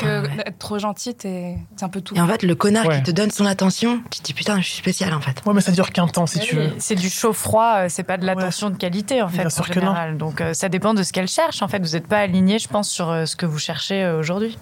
Que 0.00 0.22
Ouais, 0.22 0.28
ouais. 0.28 0.42
être 0.46 0.58
trop 0.58 0.78
gentil, 0.78 1.14
t'es- 1.14 1.56
c'est 1.76 1.84
un 1.84 1.88
peu 1.88 2.00
tout. 2.00 2.14
Et 2.16 2.20
en 2.20 2.26
fait, 2.26 2.42
le 2.42 2.54
connard 2.54 2.86
Ouais. 2.86 2.96
qui 2.96 3.02
te 3.04 3.10
donne 3.10 3.30
son 3.30 3.44
attention, 3.46 4.00
tu 4.10 4.20
te 4.20 4.24
dis 4.24 4.34
putain, 4.34 4.60
je 4.60 4.66
suis 4.66 4.78
spécial 4.78 5.12
en 5.14 5.20
fait. 5.20 5.42
Ouais 5.46 5.54
mais 5.54 5.60
ça 5.60 5.72
dure 5.72 5.90
qu'un 5.90 6.06
temps 6.06 6.26
si 6.26 6.38
Oui, 6.38 6.44
tu 6.46 6.56
veux. 6.56 6.70
C'est 6.78 6.94
du 6.94 7.08
chaud-froid, 7.10 7.74
euh, 7.80 7.86
c'est 7.88 8.02
pas 8.04 8.16
de 8.16 8.24
l'attention 8.26 8.70
de 8.70 8.76
qualité 8.76 9.22
en 9.22 9.28
fait 9.28 9.38
Bien 9.38 9.46
en 9.46 9.50
sûr 9.50 9.68
que 9.68 9.78
non. 9.80 9.86
général. 9.86 10.16
Donc 10.18 10.40
euh, 10.40 10.54
ça 10.54 10.68
dépend 10.68 10.94
de 10.94 11.02
ce 11.02 11.12
qu'elle 11.12 11.28
cherche 11.28 11.62
en 11.62 11.68
fait. 11.68 11.78
Vous 11.80 11.92
n'êtes 11.92 12.06
pas 12.06 12.18
aligné, 12.18 12.58
je 12.58 12.68
pense, 12.68 12.88
sur 12.90 13.10
euh, 13.10 13.26
ce 13.26 13.36
que 13.36 13.46
vous 13.46 13.58
cherchez 13.58 14.02
euh, 14.02 14.18
aujourd'hui. 14.18 14.58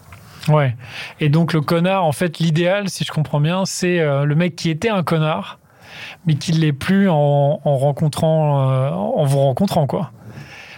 Ouais. 0.48 0.74
Et 1.20 1.28
donc 1.28 1.52
le 1.52 1.60
connard, 1.60 2.04
en 2.04 2.12
fait, 2.12 2.38
l'idéal, 2.38 2.88
si 2.88 3.04
je 3.04 3.12
comprends 3.12 3.40
bien, 3.40 3.64
c'est 3.66 4.00
euh, 4.00 4.24
le 4.24 4.34
mec 4.34 4.56
qui 4.56 4.70
était 4.70 4.88
un 4.88 5.02
connard, 5.02 5.58
mais 6.26 6.34
qui 6.36 6.52
l'est 6.52 6.72
plus 6.72 7.08
en, 7.10 7.60
en 7.64 7.76
rencontrant, 7.76 8.70
euh, 8.70 8.90
en 8.90 9.24
vous 9.24 9.38
rencontrant, 9.40 9.86
quoi. 9.86 10.10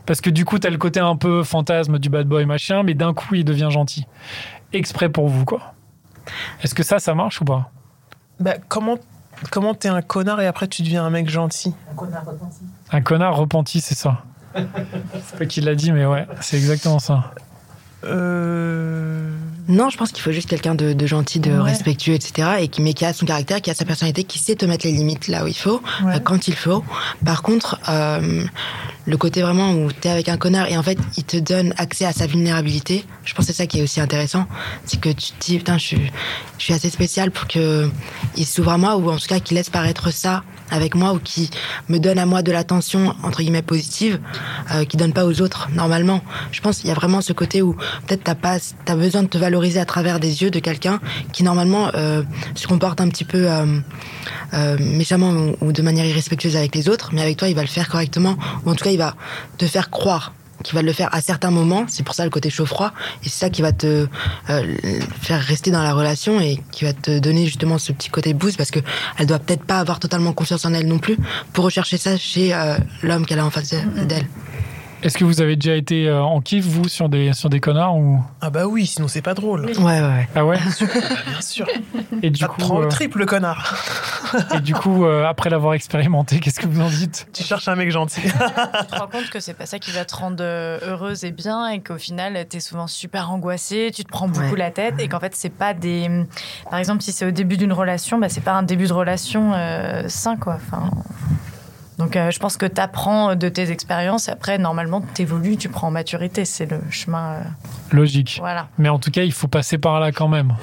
Parce 0.07 0.21
que 0.21 0.31
du 0.31 0.45
coup, 0.45 0.59
t'as 0.59 0.71
le 0.71 0.79
côté 0.79 1.01
un 1.01 1.17
peu 1.17 1.43
fantasme 1.45 1.99
du 1.99 2.09
bad 2.09 2.27
boy 2.27 2.47
machin, 2.47 2.83
mais 2.83 2.95
d'un 2.95 3.13
coup, 3.15 3.35
il 3.35 3.45
devient 3.45 3.69
gentil, 3.71 4.07
exprès 4.73 5.09
pour 5.09 5.29
vous, 5.29 5.45
quoi. 5.45 5.75
Est-ce 6.63 6.75
que 6.75 6.83
ça, 6.83 6.99
ça 6.99 7.15
marche 7.15 7.41
ou 7.41 7.45
pas? 7.45 7.71
Bah 8.39 8.55
comment 8.69 8.99
comment 9.51 9.75
t'es 9.75 9.89
un 9.89 10.03
connard 10.03 10.41
et 10.41 10.47
après 10.47 10.67
tu 10.69 10.83
deviens 10.83 11.05
un 11.05 11.11
mec 11.11 11.29
gentil? 11.29 11.75
Un 12.93 13.01
connard 13.03 13.37
repenti, 13.37 13.81
c'est 13.81 13.95
ça. 13.95 14.25
C'est 14.55 15.39
pas 15.39 15.47
qui 15.47 15.61
l'a 15.61 15.75
dit, 15.75 15.93
mais 15.93 16.07
ouais, 16.07 16.27
c'est 16.41 16.57
exactement 16.57 16.99
ça. 16.99 17.33
Euh... 18.05 19.31
Non, 19.69 19.89
je 19.91 19.97
pense 19.99 20.11
qu'il 20.11 20.23
faut 20.23 20.33
juste 20.33 20.49
quelqu'un 20.49 20.75
de, 20.75 20.93
de 20.95 21.07
gentil, 21.07 21.39
de 21.39 21.51
Ouais. 21.53 21.61
respectueux, 21.61 22.15
etc. 22.15 22.49
Et 22.61 22.69
qui, 22.69 22.83
mais 22.83 22.93
qui 22.95 23.05
a 23.05 23.13
son 23.13 23.27
caractère, 23.27 23.61
qui 23.61 23.71
a 23.71 23.75
sa 23.75 23.85
personnalité, 23.85 24.25
qui 24.25 24.39
sait 24.39 24.57
te 24.57 24.65
mettre 24.65 24.87
les 24.87 24.93
limites 24.93 25.29
là 25.29 25.45
où 25.45 25.47
il 25.47 25.55
faut, 25.57 25.81
Ouais. 26.05 26.17
euh, 26.17 26.19
quand 26.19 26.49
il 26.49 26.55
faut. 26.55 26.83
Par 27.25 27.43
contre, 27.43 27.79
euh, 27.89 28.45
le 29.07 29.17
côté 29.17 29.43
vraiment 29.43 29.73
où 29.73 29.91
t'es 29.93 30.09
avec 30.09 30.29
un 30.29 30.37
connard 30.37 30.69
et 30.69 30.77
en 30.77 30.83
fait, 30.83 30.99
il 31.17 31.25
te 31.25 31.37
donne 31.37 31.75
accès 31.77 32.05
à 32.05 32.13
sa 32.13 32.27
vulnérabilité. 32.27 33.05
Je 33.25 33.35
pense 33.35 33.47
que 33.47 33.53
c'est 33.53 33.59
ça 33.59 33.67
qui 33.67 33.81
est 33.81 33.83
aussi 33.83 34.01
intéressant. 34.01 34.47
C'est 34.85 35.01
que 35.01 35.09
tu 35.09 35.33
te 35.33 35.45
dis, 35.45 35.59
putain, 35.59 35.79
je 35.79 35.87
suis, 35.87 36.13
je 36.59 36.65
suis 36.65 36.75
assez 36.75 36.91
spécial 36.91 37.31
pour 37.31 37.47
que 37.49 37.89
il 38.37 38.47
s'ouvre 38.47 38.73
à 38.73 38.79
moi 38.79 38.97
ou 38.97 39.11
en 39.11 39.17
tout 39.17 39.27
cas 39.27 39.41
qu'il 39.41 39.57
laisse 39.57 39.71
paraître 39.71 40.13
ça 40.13 40.43
avec 40.71 40.95
moi 40.95 41.13
ou 41.13 41.19
qui 41.19 41.51
me 41.89 41.99
donne 41.99 42.19
à 42.19 42.27
moi 42.27 42.43
de 42.43 42.53
l'attention 42.53 43.15
entre 43.23 43.41
guillemets 43.41 43.63
positive 43.63 44.21
euh, 44.73 44.85
qui 44.85 44.97
donne 44.97 45.13
pas 45.13 45.25
aux 45.27 45.41
autres 45.41 45.69
normalement. 45.75 46.23
Je 46.53 46.61
pense 46.61 46.79
qu'il 46.79 46.89
y 46.89 46.93
a 46.93 46.95
vraiment 46.95 47.21
ce 47.21 47.33
côté 47.33 47.63
où 47.63 47.75
peut-être 48.07 48.25
t'as 48.25 48.35
pas 48.35 48.59
t'as 48.85 48.97
besoin 48.97 49.23
de 49.23 49.29
te 49.29 49.39
valoriser 49.39 49.81
à 49.81 49.85
travers 49.85 50.21
des 50.21 50.43
yeux 50.43 50.51
de 50.51 50.59
quelqu'un 50.59 51.01
qui 51.33 51.43
normalement 51.43 51.91
euh, 51.95 52.23
se 52.55 52.67
comporte 52.67 53.01
un 53.01 53.09
petit 53.09 53.25
peu 53.25 53.51
euh, 53.51 53.81
euh, 54.55 54.77
méchamment 54.81 55.31
ou, 55.31 55.57
ou 55.61 55.73
de 55.73 55.83
manière 55.83 56.05
irrespectueuse 56.07 56.57
avec 56.57 56.75
les 56.75 56.89
autres, 56.89 57.11
mais 57.13 57.23
avec 57.23 57.37
toi 57.37 57.49
il 57.49 57.55
va 57.55 57.63
le 57.63 57.69
faire 57.69 57.89
correctement 57.89 58.37
ou 58.65 58.71
en 58.71 58.75
tout 58.75 58.85
cas 58.85 58.91
il 58.91 58.99
va 58.99 59.15
te 59.59 59.67
faire 59.67 59.91
croire 59.91 60.33
qu'il 60.63 60.75
va 60.75 60.83
le 60.83 60.93
faire 60.93 61.09
à 61.15 61.21
certains 61.21 61.51
moments, 61.51 61.85
c'est 61.89 62.03
pour 62.03 62.15
ça 62.15 62.25
le 62.25 62.31
côté 62.31 62.51
chaud-froid, 62.51 62.93
et 63.25 63.29
c'est 63.29 63.39
ça 63.39 63.51
qui 63.51 63.63
va 63.63 63.73
te 63.73 64.07
euh, 64.51 64.77
faire 65.21 65.41
rester 65.41 65.71
dans 65.71 65.83
la 65.83 65.93
relation 65.93 66.41
et 66.41 66.61
qui 66.71 66.85
va 66.85 66.93
te 66.93 67.19
donner 67.19 67.47
justement 67.47 67.79
ce 67.79 67.93
petit 67.93 68.11
côté 68.11 68.35
boost 68.35 68.57
parce 68.57 68.71
que 68.71 68.81
elle 69.19 69.27
doit 69.27 69.39
peut-être 69.39 69.65
pas 69.65 69.79
avoir 69.79 70.01
totalement 70.01 70.33
confiance 70.33 70.65
en 70.65 70.75
elle 70.75 70.87
non 70.87 70.99
plus 70.99 71.17
pour 71.53 71.65
rechercher 71.65 71.97
ça 71.97 72.17
chez 72.17 72.55
euh, 72.55 72.77
l'homme 73.03 73.27
qu'elle 73.27 73.39
a 73.39 73.45
en 73.45 73.51
face 73.51 73.75
d'elle. 74.07 74.27
Est-ce 75.03 75.17
que 75.17 75.25
vous 75.25 75.41
avez 75.41 75.57
déjà 75.57 75.77
été 75.77 76.09
euh, 76.09 76.23
en 76.23 76.43
kiff, 76.43 76.67
vous, 76.67 76.87
sur 76.87 77.09
des, 77.09 77.33
sur 77.33 77.49
des 77.49 77.59
connards 77.59 77.97
ou... 77.97 78.23
Ah 78.43 78.51
bah 78.51 78.67
oui, 78.67 78.87
sinon 78.87 79.09
c'est 79.09 79.23
pas 79.23 79.33
drôle. 79.33 79.65
Ouais, 79.65 79.75
ouais, 79.79 80.01
ouais. 80.01 80.29
Ah 80.35 80.45
ouais? 80.45 80.59
Bien 81.27 81.41
sûr. 81.41 81.67
Et 82.23 82.29
du 82.31 82.45
coup, 82.47 82.59
prend 82.59 82.83
euh, 82.83 82.89
triple 82.89 83.25
connard. 83.25 83.83
Et 84.55 84.61
du 84.61 84.75
coup 84.75 85.05
euh, 85.05 85.25
après 85.27 85.51
l'avoir 85.51 85.75
expérimenté, 85.75 86.41
qu'est-ce 86.41 86.61
que 86.61 86.67
vous 86.67 86.81
en 86.81 86.89
dites? 86.89 87.27
Tu 87.33 87.43
cherches 87.43 87.69
un 87.69 87.77
mec 87.77 87.91
gentil. 87.91 88.21
tu 88.23 88.29
te 88.31 88.97
rends 88.99 89.07
compte 89.09 89.29
que 89.31 89.41
c'est 89.41 89.55
pas 89.55 89.67
ça 89.67 89.79
qui 89.79 89.91
va 89.93 90.05
te 90.05 90.15
rendre 90.17 90.43
euh, 90.43 90.79
heureuse 90.83 91.25
et 91.25 91.31
bien 91.33 91.69
et 91.69 91.81
qu'au 91.81 91.99
final 91.99 92.47
t'es 92.49 92.61
souvent 92.61 92.87
super 92.87 93.31
angoissée, 93.31 93.91
tu 93.95 94.05
te 94.05 94.09
prends 94.11 94.29
beaucoup 94.29 94.53
Ouais. 94.53 94.59
la 94.59 94.71
tête 94.71 94.95
et 94.99 95.09
qu'en 95.09 95.21
fait 95.21 95.35
c'est 95.35 95.51
pas 95.53 95.75
des 95.75 96.09
par 96.71 96.79
exemple 96.79 97.03
si 97.03 97.13
c'est 97.13 97.27
au 97.27 97.31
début 97.31 97.57
d'une 97.57 97.73
relation 97.73 98.19
bah 98.19 98.29
c'est 98.29 98.41
pas 98.41 98.53
un 98.53 98.63
début 98.63 98.87
de 98.87 98.93
relation 98.93 99.53
euh, 99.55 100.05
sain 100.09 100.37
quoi 100.37 100.55
enfin 100.57 100.91
donc 101.99 102.17
euh, 102.17 102.31
je 102.31 102.39
pense 102.39 102.57
que 102.57 102.65
tu 102.65 102.81
apprends 102.81 103.37
de 103.37 103.49
tes 103.51 103.71
expériences 103.71 104.29
et 104.29 104.31
après 104.31 104.57
normalement 104.57 105.03
tu 105.15 105.21
évolues, 105.21 105.59
tu 105.59 105.69
prends 105.69 105.89
en 105.89 105.91
maturité, 105.91 106.47
c'est 106.47 106.65
le 106.65 106.81
chemin 106.91 107.33
euh, 107.35 107.43
Logique. 107.93 108.39
voilà. 108.41 108.69
Mais 108.79 108.89
en 108.89 108.99
tout 108.99 109.11
cas, 109.11 109.23
il 109.23 109.33
faut 109.35 109.49
passer 109.49 109.77
par 109.77 110.01
là 110.01 110.11
quand 110.11 110.29
même. 110.29 110.55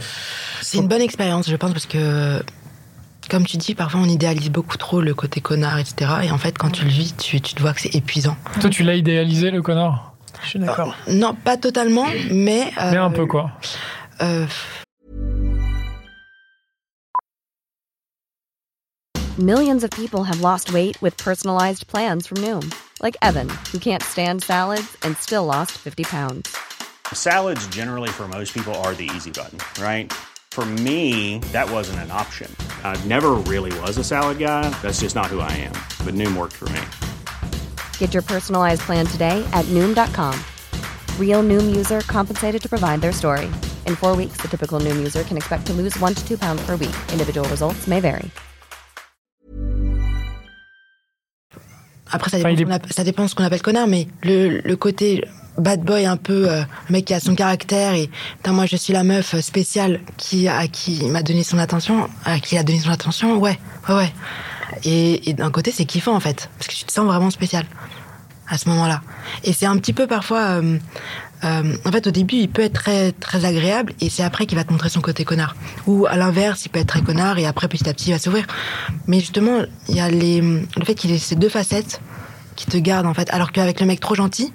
C'est 0.64 0.80
une 0.80 0.88
bonne 0.88 1.02
expérience, 1.02 1.48
je 1.48 1.56
pense, 1.56 1.74
parce 1.74 1.86
que, 1.86 2.42
comme 3.30 3.46
tu 3.46 3.58
dis, 3.58 3.76
parfois 3.76 4.00
on 4.02 4.06
idéalise 4.06 4.50
beaucoup 4.50 4.78
trop 4.78 5.02
le 5.02 5.14
côté 5.14 5.42
connard, 5.42 5.78
etc. 5.80 6.12
Et 6.24 6.32
en 6.32 6.38
fait, 6.38 6.58
quand 6.58 6.70
tu 6.70 6.84
le 6.84 6.90
vis, 6.92 7.16
tu, 7.16 7.40
tu 7.42 7.54
te 7.54 7.62
vois 7.62 7.74
que 7.74 7.82
c'est 7.82 7.96
épuisant. 7.96 8.36
Toi, 8.60 8.70
tu 8.70 8.84
l'as 8.84 8.96
idéalisé, 8.96 9.52
le 9.52 9.62
connard? 9.62 10.14
Je 10.44 10.50
suis 10.50 10.60
d'accord. 10.60 10.96
Non, 11.10 11.34
pas 11.34 11.58
totalement, 11.58 12.06
mais. 12.30 12.72
euh, 12.78 12.92
Mais 12.92 12.98
un 12.98 13.10
peu, 13.12 13.26
quoi. 13.26 13.52
euh, 14.22 14.46
Millions 19.40 19.84
of 19.84 19.92
people 19.92 20.24
have 20.24 20.42
lost 20.42 20.74
weight 20.74 21.00
with 21.02 21.16
personalized 21.18 21.86
plans 21.88 22.26
from 22.26 22.38
Noom, 22.42 22.74
like 23.04 23.16
Evan, 23.22 23.48
who 23.72 23.78
can't 23.78 24.02
stand 24.02 24.42
salads 24.44 24.98
and 25.04 25.16
still 25.18 25.46
lost 25.46 25.74
50 25.74 26.04
pounds. 26.06 26.58
Salads, 27.14 27.66
generally, 27.68 28.10
for 28.10 28.28
most 28.28 28.54
people, 28.54 28.74
are 28.84 28.96
the 28.96 29.10
easy 29.16 29.30
button, 29.32 29.60
right? 29.82 30.12
For 30.58 30.66
me, 30.66 31.38
that 31.54 31.70
wasn't 31.70 32.00
an 32.00 32.10
option. 32.10 32.50
I 32.84 32.98
never 33.06 33.36
really 33.46 33.72
was 33.82 34.00
a 34.00 34.04
salad 34.04 34.40
guy. 34.40 34.68
That's 34.82 35.02
just 35.02 35.14
not 35.16 35.28
who 35.28 35.40
I 35.40 35.52
am. 35.52 35.74
But 36.04 36.16
Noom 36.16 36.36
worked 36.36 36.56
for 36.56 36.66
me. 36.70 36.82
Get 38.00 38.12
your 38.12 38.24
personalized 38.24 38.82
plan 38.82 39.06
today 39.06 39.46
at 39.54 39.66
Noom.com. 39.66 40.34
Real 41.20 41.44
Noom 41.44 41.76
user 41.76 42.02
compensated 42.08 42.60
to 42.60 42.68
provide 42.68 43.02
their 43.02 43.12
story. 43.14 43.46
In 43.86 43.96
four 43.96 44.16
weeks, 44.16 44.38
the 44.42 44.48
typical 44.48 44.80
Noom 44.80 44.96
user 44.98 45.22
can 45.22 45.38
expect 45.38 45.68
to 45.68 45.74
lose 45.74 45.96
one 46.00 46.16
to 46.16 46.28
two 46.28 46.40
pounds 46.40 46.66
per 46.66 46.72
week. 46.76 46.96
Individual 47.14 47.48
results 47.50 47.86
may 47.86 48.00
vary. 48.00 48.32
Après, 52.12 52.32
ça 52.32 52.38
Enfin, 52.40 52.50
dépend, 52.50 52.50
il 52.50 52.58
ce 52.58 52.64
qu'on 52.64 52.72
appe- 52.72 52.94
ça 52.94 53.04
dépend 53.04 53.28
ce 53.28 53.36
qu'on 53.36 53.44
appelle 53.44 53.62
connard, 53.62 53.86
mais 53.88 54.08
le, 54.24 54.62
le 54.62 54.76
côté 54.76 55.24
bad 55.58 55.82
boy 55.82 56.06
un 56.06 56.18
peu, 56.18 56.50
euh, 56.50 56.64
mec 56.90 57.06
qui 57.06 57.14
a 57.14 57.20
son 57.20 57.36
caractère 57.36 57.94
et 57.94 58.10
putain, 58.38 58.54
moi 58.54 58.66
je 58.66 58.76
suis 58.76 58.94
la 58.94 59.04
meuf 59.04 59.40
spéciale 59.42 60.00
qui 60.18 60.48
à 60.48 60.68
qui 60.68 61.06
m'a 61.06 61.24
donné 61.24 61.44
son 61.44 61.58
attention, 61.58 62.10
à 62.26 62.40
qui 62.40 62.56
il 62.56 62.58
a 62.58 62.64
donné 62.64 62.80
son 62.80 62.92
attention, 62.92 63.38
ouais, 63.38 63.60
ouais, 63.90 63.96
ouais. 63.96 64.14
Et, 64.84 65.30
et 65.30 65.34
d'un 65.34 65.50
côté, 65.52 65.72
c'est 65.72 65.86
kiffant 65.86 66.16
en 66.16 66.20
fait, 66.20 66.50
parce 66.58 66.68
que 66.68 66.76
tu 66.76 66.86
te 66.86 66.92
sens 66.92 67.06
vraiment 67.06 67.30
spécial. 67.32 67.66
à 68.50 68.58
ce 68.58 68.70
moment-là. 68.70 69.02
Et 69.44 69.54
c'est 69.54 69.66
un 69.66 69.78
petit 69.78 69.94
peu 69.94 70.08
parfois. 70.08 70.40
euh, 70.62 70.78
euh, 71.44 71.76
en 71.86 71.92
fait, 71.92 72.08
au 72.08 72.12
début, 72.12 72.36
il 72.36 72.50
peut 72.50 72.64
être 72.64 72.74
très, 72.74 73.12
très 73.12 73.46
agréable 73.46 73.94
et 74.02 74.10
c'est 74.10 74.24
après 74.24 74.46
qu'il 74.46 74.58
va 74.58 74.64
te 74.64 74.72
montrer 74.72 74.90
son 74.90 75.02
côté 75.02 75.24
connard. 75.26 75.56
Ou 75.86 76.06
à 76.08 76.16
l'inverse, 76.16 76.66
il 76.66 76.70
peut 76.70 76.80
être 76.80 76.88
très 76.88 77.02
connard 77.02 77.38
et 77.38 77.46
après, 77.46 77.68
petit 77.68 77.88
à 77.90 77.94
petit, 77.94 78.10
il 78.10 78.14
va 78.14 78.20
s'ouvrir. 78.20 78.48
Mais 79.06 79.20
justement, 79.20 79.62
il 79.90 79.96
y 79.96 80.00
a 80.00 80.10
les, 80.10 80.42
le 80.42 80.86
fait 80.86 80.96
qu'il 80.96 81.12
ait 81.12 81.18
ces 81.20 81.36
deux 81.36 81.50
facettes 81.50 82.02
qui 82.56 82.66
te 82.66 82.78
gardent, 82.78 83.06
en 83.06 83.14
fait. 83.14 83.30
Alors 83.32 83.52
qu'avec 83.52 83.80
le 83.80 83.86
mec 83.86 84.00
trop 84.00 84.16
gentil, 84.16 84.52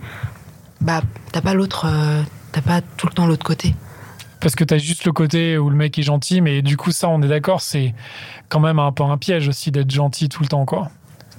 bah, 0.83 1.03
t'as 1.33 1.41
pas 1.41 1.55
l'autre. 1.55 1.87
euh, 1.87 2.23
t'as 2.53 2.61
pas 2.61 2.81
tout 2.97 3.07
le 3.07 3.15
temps 3.15 3.27
l'autre 3.27 3.45
côté. 3.45 3.75
Parce 4.41 4.55
que 4.57 4.65
t'as 4.65 4.79
juste 4.79 5.05
le 5.05 5.13
côté 5.13 5.57
où 5.57 5.71
le 5.71 5.77
mec 5.77 5.99
est 5.99 6.03
gentil, 6.03 6.41
mais 6.41 6.63
du 6.63 6.77
coup, 6.77 6.91
ça, 6.91 7.09
on 7.09 7.23
est 7.23 7.29
d'accord, 7.29 7.61
c'est 7.61 7.95
quand 8.49 8.61
même 8.61 8.79
un 8.79 8.91
peu 8.91 9.05
un 9.05 9.17
piège 9.17 9.49
aussi 9.49 9.71
d'être 9.71 9.91
gentil 9.91 10.29
tout 10.29 10.43
le 10.43 10.49
temps, 10.49 10.67
quoi. 10.67 10.91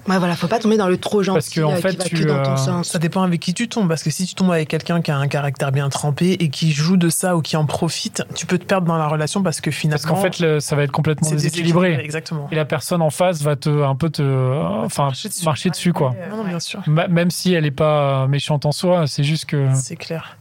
Ouais, 0.07 0.17
voilà, 0.17 0.35
faut 0.35 0.47
pas 0.47 0.59
tomber 0.59 0.77
dans 0.77 0.87
le 0.87 0.97
trop 0.97 1.23
gentil 1.23 1.35
Parce 1.35 1.49
que, 1.49 1.61
en 1.61 1.71
euh, 1.71 1.75
fait, 1.77 1.91
qui 1.91 1.97
va 1.97 2.03
tu, 2.03 2.15
que 2.15 2.23
dans 2.27 2.43
ton 2.43 2.51
euh, 2.51 2.57
sens. 2.57 2.89
Ça 2.89 2.99
dépend 2.99 3.23
avec 3.23 3.39
qui 3.39 3.53
tu 3.53 3.69
tombes, 3.69 3.87
parce 3.87 4.03
que 4.03 4.09
si 4.09 4.25
tu 4.25 4.35
tombes 4.35 4.51
avec 4.51 4.67
quelqu'un 4.67 5.01
qui 5.01 5.11
a 5.11 5.17
un 5.17 5.27
caractère 5.27 5.71
bien 5.71 5.87
trempé 5.89 6.33
et 6.33 6.49
qui 6.49 6.71
joue 6.71 6.97
de 6.97 7.09
ça 7.09 7.37
ou 7.37 7.41
qui 7.41 7.55
en 7.55 7.65
profite, 7.65 8.23
tu 8.35 8.45
peux 8.45 8.57
te 8.57 8.65
perdre 8.65 8.87
dans 8.87 8.97
la 8.97 9.07
relation 9.07 9.43
parce 9.43 9.61
que 9.61 9.71
finalement. 9.71 10.01
Parce 10.01 10.13
qu'en 10.13 10.21
fait, 10.21 10.39
le- 10.39 10.59
ça 10.59 10.75
va 10.75 10.83
être 10.83 10.91
complètement 10.91 11.27
c'est 11.29 11.35
déséquilibré. 11.35 11.93
Exactement. 12.03 12.47
Et 12.51 12.55
la 12.55 12.65
personne 12.65 13.01
en 13.01 13.09
face 13.09 13.41
va 13.41 13.55
te 13.55 13.69
un 13.69 13.95
peu 13.95 14.09
te, 14.09 14.21
enfin, 14.83 15.11
marcher 15.45 15.69
dessus, 15.69 15.93
quoi. 15.93 16.13
Non, 16.29 16.37
non, 16.37 16.43
bien 16.43 16.59
sûr. 16.59 16.81
Même 16.87 17.31
si 17.31 17.53
elle 17.53 17.65
est 17.65 17.71
pas 17.71 18.27
méchante 18.27 18.65
en 18.65 18.71
soi, 18.71 19.07
c'est 19.07 19.23
juste 19.23 19.45
que. 19.45 19.67
C'est 19.73 19.95
clair. 19.95 20.37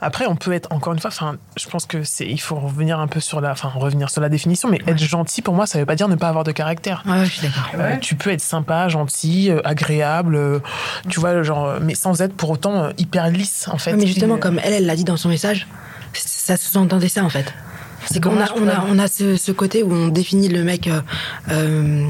Après, 0.00 0.26
on 0.26 0.36
peut 0.36 0.52
être 0.52 0.72
encore 0.72 0.92
une 0.92 0.98
fois. 0.98 1.08
Enfin, 1.08 1.36
je 1.56 1.68
pense 1.68 1.86
que 1.86 2.02
c'est. 2.04 2.26
Il 2.26 2.40
faut 2.40 2.56
revenir 2.56 2.98
un 3.00 3.06
peu 3.06 3.20
sur 3.20 3.40
la. 3.40 3.52
Enfin, 3.52 3.70
revenir 3.74 4.10
sur 4.10 4.20
la 4.20 4.28
définition. 4.28 4.68
Mais 4.68 4.80
être 4.86 4.98
gentil, 4.98 5.42
pour 5.42 5.54
moi, 5.54 5.66
ça 5.66 5.78
veut 5.78 5.86
pas 5.86 5.96
dire 5.96 6.08
ne 6.08 6.16
pas 6.16 6.28
avoir 6.28 6.44
de 6.44 6.52
caractère. 6.52 7.02
Ouais, 7.06 7.24
je 7.24 7.30
suis 7.30 7.42
d'accord. 7.42 7.70
Euh, 7.78 7.96
tu 7.98 8.14
peux 8.14 8.30
être 8.30 8.40
sympa, 8.40 8.88
gentil, 8.88 9.50
euh, 9.50 9.60
agréable. 9.64 10.34
euh, 10.36 10.58
tu 11.08 11.20
vois, 11.20 11.42
genre, 11.42 11.74
mais 11.80 11.94
sans 11.94 12.20
être 12.22 12.34
pour 12.34 12.50
autant 12.50 12.90
hyper 12.98 13.28
lisse, 13.28 13.68
en 13.68 13.78
fait. 13.78 13.94
Mais 13.94 14.06
justement, 14.06 14.36
Et, 14.36 14.40
comme 14.40 14.58
elle, 14.62 14.72
elle 14.74 14.86
l'a 14.86 14.96
dit 14.96 15.04
dans 15.04 15.16
son 15.16 15.28
message, 15.28 15.66
ça 16.14 16.56
sous-entendait 16.56 17.08
ça 17.08 17.24
en 17.24 17.28
fait. 17.28 17.52
C'est 18.06 18.22
qu'on 18.22 18.38
a, 18.40 18.46
on 18.56 18.66
a, 18.68 18.72
ouais. 18.72 18.86
on 18.90 18.98
a 18.98 19.08
ce, 19.08 19.36
ce 19.36 19.52
côté 19.52 19.82
où 19.82 19.92
on 19.92 20.08
définit 20.08 20.48
le 20.48 20.64
mec 20.64 20.88
euh, 20.88 21.00
euh, 21.50 22.04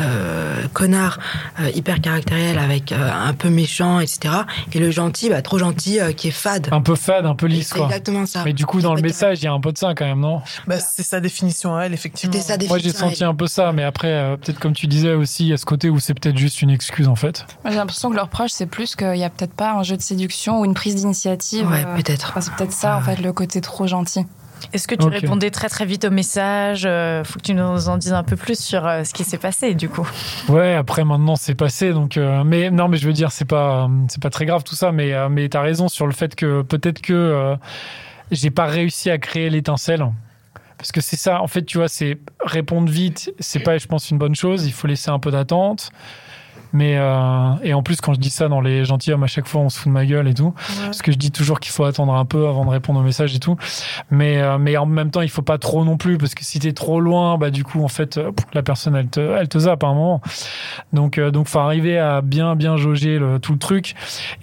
euh, 0.00 0.62
connard, 0.72 1.18
euh, 1.60 1.70
hyper 1.74 2.00
caractériel, 2.00 2.58
avec 2.58 2.90
euh, 2.92 3.10
un 3.12 3.32
peu 3.32 3.48
méchant, 3.48 4.00
etc. 4.00 4.34
Et 4.72 4.78
le 4.80 4.90
gentil, 4.90 5.28
bah, 5.28 5.40
trop 5.42 5.58
gentil, 5.58 6.00
euh, 6.00 6.12
qui 6.12 6.28
est 6.28 6.32
fade. 6.32 6.68
Un 6.72 6.80
peu 6.80 6.94
fade, 6.96 7.26
un 7.26 7.34
peu 7.34 7.46
lisse, 7.46 7.68
C'est 7.68 7.76
quoi. 7.76 7.86
exactement 7.86 8.26
ça. 8.26 8.42
Mais 8.44 8.52
du 8.52 8.66
coup, 8.66 8.80
dans 8.80 8.94
le 8.94 9.02
message, 9.02 9.38
il 9.40 9.44
y 9.44 9.48
a 9.48 9.52
un 9.52 9.60
peu 9.60 9.70
de 9.72 9.78
ça 9.78 9.94
quand 9.94 10.04
même, 10.04 10.20
non? 10.20 10.42
Bah, 10.66 10.78
c'est 10.80 11.02
sa 11.04 11.20
définition 11.20 11.76
à 11.76 11.84
elle, 11.84 11.94
effectivement. 11.94 12.32
C'était 12.32 12.44
sa 12.44 12.56
Moi, 12.56 12.78
j'ai 12.78 12.84
définition. 12.88 13.08
senti 13.10 13.24
un 13.24 13.34
peu 13.34 13.46
ça, 13.46 13.72
mais 13.72 13.84
après, 13.84 14.08
euh, 14.08 14.36
peut-être 14.36 14.58
comme 14.58 14.72
tu 14.72 14.86
disais 14.88 15.14
aussi, 15.14 15.44
il 15.44 15.48
y 15.50 15.52
a 15.52 15.56
ce 15.58 15.66
côté 15.66 15.90
où 15.90 16.00
c'est 16.00 16.14
peut-être 16.14 16.38
juste 16.38 16.62
une 16.62 16.70
excuse, 16.70 17.06
en 17.08 17.16
fait. 17.16 17.46
J'ai 17.68 17.74
l'impression 17.76 18.10
que 18.10 18.16
leur 18.16 18.28
proche, 18.28 18.50
c'est 18.50 18.66
plus 18.66 18.96
qu'il 18.96 19.16
y 19.16 19.24
a 19.24 19.30
peut-être 19.30 19.54
pas 19.54 19.72
un 19.74 19.82
jeu 19.84 19.96
de 19.96 20.02
séduction 20.02 20.60
ou 20.60 20.64
une 20.64 20.74
prise 20.74 20.96
d'initiative. 20.96 21.68
Ouais, 21.70 21.84
euh, 21.86 21.96
peut-être. 21.96 22.30
enfin, 22.30 22.40
c'est 22.40 22.54
peut-être 22.54 22.72
ça, 22.72 22.96
en 22.96 23.00
fait, 23.00 23.20
le 23.20 23.32
côté 23.32 23.60
trop 23.60 23.86
gentil. 23.86 24.26
Est-ce 24.72 24.88
que 24.88 24.94
tu 24.94 25.06
répondais 25.06 25.50
très 25.50 25.68
très 25.68 25.86
vite 25.86 26.04
au 26.04 26.10
message 26.10 26.84
euh, 26.86 27.24
Faut 27.24 27.38
que 27.38 27.44
tu 27.44 27.54
nous 27.54 27.88
en 27.88 27.96
dises 27.96 28.12
un 28.12 28.22
peu 28.22 28.36
plus 28.36 28.58
sur 28.58 28.86
euh, 28.86 29.04
ce 29.04 29.12
qui 29.12 29.24
s'est 29.24 29.38
passé 29.38 29.74
du 29.74 29.88
coup. 29.88 30.08
Ouais, 30.48 30.74
après 30.74 31.04
maintenant 31.04 31.36
c'est 31.36 31.54
passé, 31.54 31.92
donc 31.92 32.16
euh, 32.16 32.44
mais 32.44 32.70
non, 32.70 32.88
mais 32.88 32.96
je 32.96 33.06
veux 33.06 33.12
dire 33.12 33.32
c'est 33.32 33.44
pas 33.44 33.88
c'est 34.08 34.22
pas 34.22 34.30
très 34.30 34.46
grave 34.46 34.64
tout 34.64 34.74
ça, 34.74 34.92
mais 34.92 35.12
euh, 35.12 35.28
mais 35.28 35.48
t'as 35.48 35.60
raison 35.60 35.88
sur 35.88 36.06
le 36.06 36.12
fait 36.12 36.34
que 36.34 36.62
peut-être 36.62 37.00
que 37.00 37.12
euh, 37.12 37.56
j'ai 38.30 38.50
pas 38.50 38.66
réussi 38.66 39.10
à 39.10 39.18
créer 39.18 39.50
l'étincelle. 39.50 40.06
Parce 40.76 40.92
que 40.92 41.00
c'est 41.00 41.16
ça, 41.16 41.40
en 41.40 41.46
fait, 41.46 41.62
tu 41.62 41.78
vois, 41.78 41.88
c'est 41.88 42.18
répondre 42.44 42.90
vite, 42.90 43.32
c'est 43.38 43.60
pas, 43.60 43.78
je 43.78 43.86
pense, 43.86 44.10
une 44.10 44.18
bonne 44.18 44.34
chose. 44.34 44.66
Il 44.66 44.72
faut 44.72 44.86
laisser 44.86 45.08
un 45.08 45.18
peu 45.18 45.30
d'attente. 45.30 45.90
Mais 46.74 46.96
euh, 46.98 47.52
et 47.62 47.72
en 47.72 47.84
plus, 47.84 48.00
quand 48.00 48.14
je 48.14 48.18
dis 48.18 48.30
ça 48.30 48.48
dans 48.48 48.60
les 48.60 48.84
gentilshommes, 48.84 49.22
à 49.22 49.28
chaque 49.28 49.46
fois, 49.46 49.60
on 49.60 49.68
se 49.68 49.78
fout 49.78 49.88
de 49.88 49.92
ma 49.94 50.04
gueule 50.04 50.26
et 50.26 50.34
tout. 50.34 50.52
Parce 50.84 51.02
que 51.02 51.12
je 51.12 51.16
dis 51.16 51.30
toujours 51.30 51.60
qu'il 51.60 51.72
faut 51.72 51.84
attendre 51.84 52.12
un 52.12 52.24
peu 52.24 52.48
avant 52.48 52.64
de 52.64 52.70
répondre 52.70 52.98
aux 52.98 53.04
messages 53.04 53.34
et 53.34 53.38
tout. 53.38 53.56
Mais 54.10 54.42
euh, 54.42 54.58
mais 54.58 54.76
en 54.76 54.84
même 54.84 55.12
temps, 55.12 55.20
il 55.20 55.30
faut 55.30 55.42
pas 55.42 55.58
trop 55.58 55.84
non 55.84 55.96
plus, 55.96 56.18
parce 56.18 56.34
que 56.34 56.44
si 56.44 56.58
t'es 56.58 56.72
trop 56.72 57.00
loin, 57.00 57.38
bah 57.38 57.50
du 57.50 57.62
coup, 57.62 57.84
en 57.84 57.88
fait, 57.88 58.18
euh, 58.18 58.32
la 58.54 58.64
personne, 58.64 58.96
elle 58.96 59.08
te, 59.08 59.20
elle 59.20 59.48
te 59.48 59.58
zappe 59.58 59.84
à 59.84 59.86
un 59.86 59.94
moment. 59.94 60.20
Donc 60.92 61.18
euh, 61.18 61.30
donc, 61.30 61.46
faut 61.46 61.60
arriver 61.60 61.96
à 61.96 62.20
bien 62.22 62.56
bien 62.56 62.76
jauger 62.76 63.20
le, 63.20 63.38
tout 63.38 63.52
le 63.52 63.58
truc, 63.58 63.94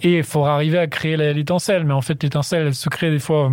et 0.02 0.18
il 0.18 0.24
faudra 0.24 0.54
arriver 0.54 0.78
à 0.78 0.86
créer 0.86 1.18
l'étincelle. 1.34 1.84
Mais 1.84 1.94
en 1.94 2.00
fait, 2.00 2.22
l'étincelle, 2.22 2.68
elle 2.68 2.74
se 2.74 2.88
crée 2.88 3.10
des 3.10 3.18
fois. 3.18 3.52